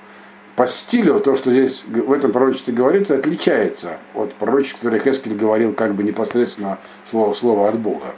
по 0.56 0.68
стилю 0.68 1.20
то, 1.20 1.36
что 1.36 1.52
здесь 1.52 1.84
в 1.86 2.12
этом 2.12 2.32
пророчестве 2.32 2.74
говорится, 2.74 3.16
отличается 3.16 3.98
от 4.16 4.34
пророчества, 4.34 4.78
которое 4.80 5.00
Хескель 5.00 5.36
говорил 5.36 5.74
как 5.74 5.94
бы 5.94 6.04
непосредственно 6.04 6.80
слово 7.06 7.34
слово 7.34 7.70
от 7.70 7.80
Бога. 7.80 8.16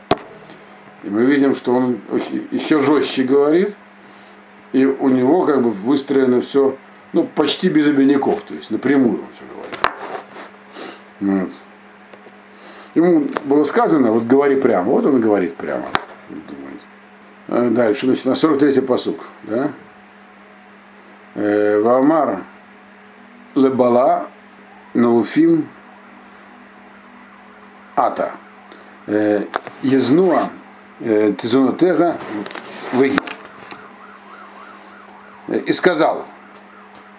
И 1.04 1.10
мы 1.10 1.26
видим, 1.26 1.56
что 1.56 1.74
он 1.74 2.00
еще 2.52 2.80
жестче 2.80 3.24
говорит, 3.24 3.76
и 4.72 4.86
у 4.86 5.10
него 5.10 5.46
как 5.46 5.62
бы 5.62 5.70
выстроено 5.70 6.42
все, 6.42 6.78
ну, 7.14 7.24
почти 7.24 7.70
без 7.70 7.88
обиняков, 7.88 8.42
то 8.42 8.54
есть 8.54 8.72
напрямую 8.72 9.20
он 9.20 9.28
все 9.34 9.44
говорит. 9.54 11.44
Вот. 11.44 11.69
Ему 13.00 13.28
было 13.46 13.64
сказано, 13.64 14.12
вот 14.12 14.24
говори 14.24 14.58
прямо, 14.58 14.92
вот 14.92 15.06
он 15.06 15.20
и 15.20 15.22
говорит 15.22 15.56
прямо. 15.56 15.86
Думает. 17.48 17.74
Дальше, 17.74 18.08
значит, 18.08 18.26
на 18.26 18.32
43-й 18.32 18.82
посук, 18.82 19.26
да? 19.44 19.72
Ваамар 21.34 22.42
лебала 23.56 24.28
науфим 24.94 25.70
ата. 27.96 28.34
Езнуа 29.82 30.50
тизунотега 31.00 32.18
выги. 32.92 33.18
И 35.48 35.72
сказал, 35.72 36.26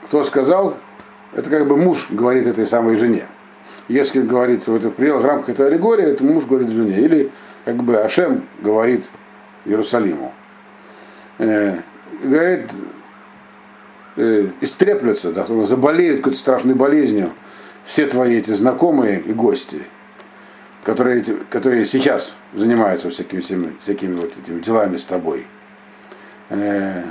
кто 0.05 0.25
сказал, 0.25 0.77
это 1.33 1.49
как 1.49 1.66
бы 1.66 1.79
муж 1.79 2.09
говорит 2.11 2.47
этой 2.47 2.66
самой 2.66 2.97
жене. 2.97 3.27
Если 3.88 4.23
говорит 4.23 4.66
в, 4.66 4.75
это, 4.75 4.90
в 4.90 4.95
пределах 4.95 5.25
рамках 5.25 5.51
этой 5.51 5.66
аллегории, 5.66 6.05
это 6.05 6.25
муж 6.25 6.45
говорит 6.45 6.71
жене. 6.71 7.01
Или 7.01 7.31
как 7.64 7.77
бы 7.77 7.99
Ашем 7.99 8.47
говорит 8.61 9.09
Иерусалиму. 9.64 10.33
Э, 11.38 11.79
говорит, 12.23 12.71
э, 14.16 14.49
истреплются, 14.61 15.33
да, 15.33 15.47
заболеют 15.64 16.19
какой-то 16.19 16.38
страшной 16.38 16.75
болезнью 16.75 17.31
все 17.85 18.07
твои 18.07 18.37
эти 18.37 18.53
знакомые 18.53 19.21
и 19.21 19.33
гости, 19.33 19.83
которые, 20.85 21.23
которые 21.51 21.87
сейчас 21.87 22.35
занимаются 22.55 23.11
всякими, 23.11 23.40
всеми, 23.40 23.77
всякими 23.83 24.14
вот 24.14 24.33
этими 24.37 24.61
делами 24.61 24.97
с 24.97 25.05
тобой. 25.05 25.47
Э, 26.51 27.05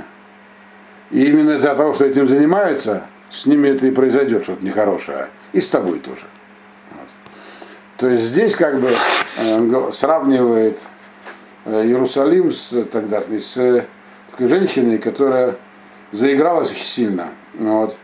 и 1.10 1.24
именно 1.24 1.52
из-за 1.52 1.74
того, 1.74 1.92
что 1.92 2.04
этим 2.04 2.28
занимаются, 2.28 3.06
с 3.30 3.46
ними 3.46 3.68
это 3.68 3.86
и 3.86 3.90
произойдет 3.90 4.44
что-то 4.44 4.64
нехорошее. 4.64 5.28
И 5.52 5.60
с 5.60 5.68
тобой 5.68 5.98
тоже. 5.98 6.26
То 8.00 8.08
есть 8.08 8.24
здесь 8.24 8.56
как 8.56 8.80
бы 8.80 8.88
э, 8.88 9.90
сравнивает 9.92 10.78
э, 11.66 11.84
Иерусалим 11.84 12.50
с, 12.50 12.82
тогда, 12.84 13.20
с 13.20 13.84
такой 14.30 14.46
женщиной, 14.46 14.96
которая 14.96 15.56
заигралась 16.10 16.70
очень 16.70 16.86
сильно. 16.86 17.28
Вот. 17.58 17.98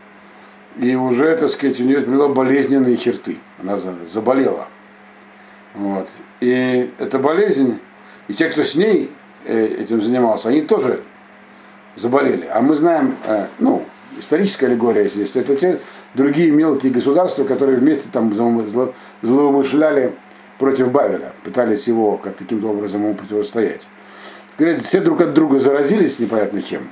И 0.79 0.93
уже, 0.93 1.35
так 1.35 1.49
сказать, 1.49 1.79
у 1.79 1.83
нее 1.83 2.01
было 2.01 2.27
болезненные 2.27 2.95
черты. 2.95 3.39
Она 3.59 3.75
заболела. 4.05 4.67
Вот. 5.73 6.07
И 6.41 6.91
эта 6.99 7.17
болезнь, 7.17 7.79
и 8.27 8.35
те, 8.35 8.49
кто 8.49 8.61
с 8.61 8.75
ней 8.75 9.09
э, 9.45 9.65
этим 9.79 10.03
занимался, 10.03 10.49
они 10.49 10.61
тоже 10.61 11.01
заболели. 11.95 12.45
А 12.45 12.61
мы 12.61 12.75
знаем, 12.75 13.15
э, 13.25 13.47
ну, 13.57 13.83
историческая 14.19 14.67
аллегория 14.67 15.09
что 15.09 15.39
это 15.39 15.55
те 15.55 15.79
другие 16.13 16.51
мелкие 16.51 16.91
государства, 16.91 17.43
которые 17.43 17.77
вместе 17.77 18.09
там 18.11 18.33
злоумышляли 19.21 20.13
против 20.57 20.91
Бавеля, 20.91 21.33
пытались 21.43 21.87
его 21.87 22.17
как 22.17 22.35
таким-то 22.35 22.67
образом 22.67 23.03
ему 23.03 23.13
противостоять. 23.13 23.87
Говорят, 24.57 24.81
все 24.81 25.01
друг 25.01 25.21
от 25.21 25.33
друга 25.33 25.59
заразились 25.59 26.19
непонятно 26.19 26.61
чем, 26.61 26.89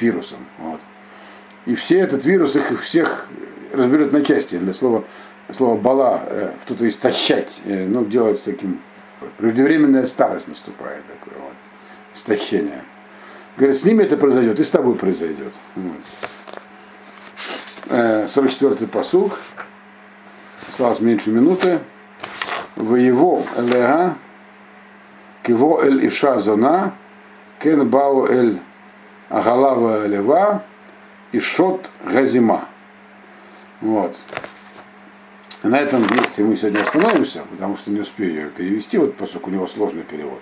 вирусом. 0.00 0.38
Вот. 0.58 0.80
И 1.66 1.74
все 1.74 2.00
этот 2.00 2.24
вирус 2.24 2.56
их 2.56 2.80
всех 2.82 3.28
разберет 3.72 4.12
на 4.12 4.24
части. 4.24 4.56
Для 4.56 4.72
слова, 4.72 5.04
слова 5.52 5.76
бала, 5.76 6.22
э, 6.26 6.52
что-то 6.64 6.88
истощать, 6.88 7.60
э, 7.64 7.86
ну, 7.86 8.04
делать 8.04 8.42
таким, 8.42 8.80
преждевременная 9.36 10.06
старость 10.06 10.48
наступает, 10.48 11.02
такое 11.06 11.40
вот, 11.40 11.54
истощение. 12.14 12.82
Говорит, 13.56 13.76
с 13.76 13.84
ними 13.84 14.02
это 14.04 14.16
произойдет, 14.16 14.58
и 14.58 14.64
с 14.64 14.70
тобой 14.70 14.94
произойдет. 14.94 15.52
Вот. 15.76 15.96
44-й 17.86 18.84
э, 18.84 18.88
посуг. 18.88 19.38
Осталось 20.68 21.00
меньше 21.00 21.30
минуты. 21.30 21.80
В 22.76 22.94
его 22.94 23.42
элега, 23.56 24.16
киво 25.42 25.82
эль 25.82 26.06
иша 26.06 26.38
зона, 26.38 26.94
кен 27.58 27.88
бау 27.88 28.26
эль 28.26 28.60
агалава 29.28 30.06
лева, 30.06 30.62
и 31.32 31.40
шот 31.40 31.90
газима. 32.04 32.68
Вот. 33.80 34.16
На 35.62 35.78
этом 35.78 36.02
месте 36.14 36.44
мы 36.44 36.56
сегодня 36.56 36.82
остановимся, 36.82 37.42
потому 37.50 37.76
что 37.76 37.90
не 37.90 38.00
успею 38.00 38.34
ее 38.34 38.50
перевести, 38.50 38.96
вот 38.98 39.16
поскольку 39.16 39.50
у 39.50 39.52
него 39.52 39.66
сложный 39.66 40.04
перевод. 40.04 40.40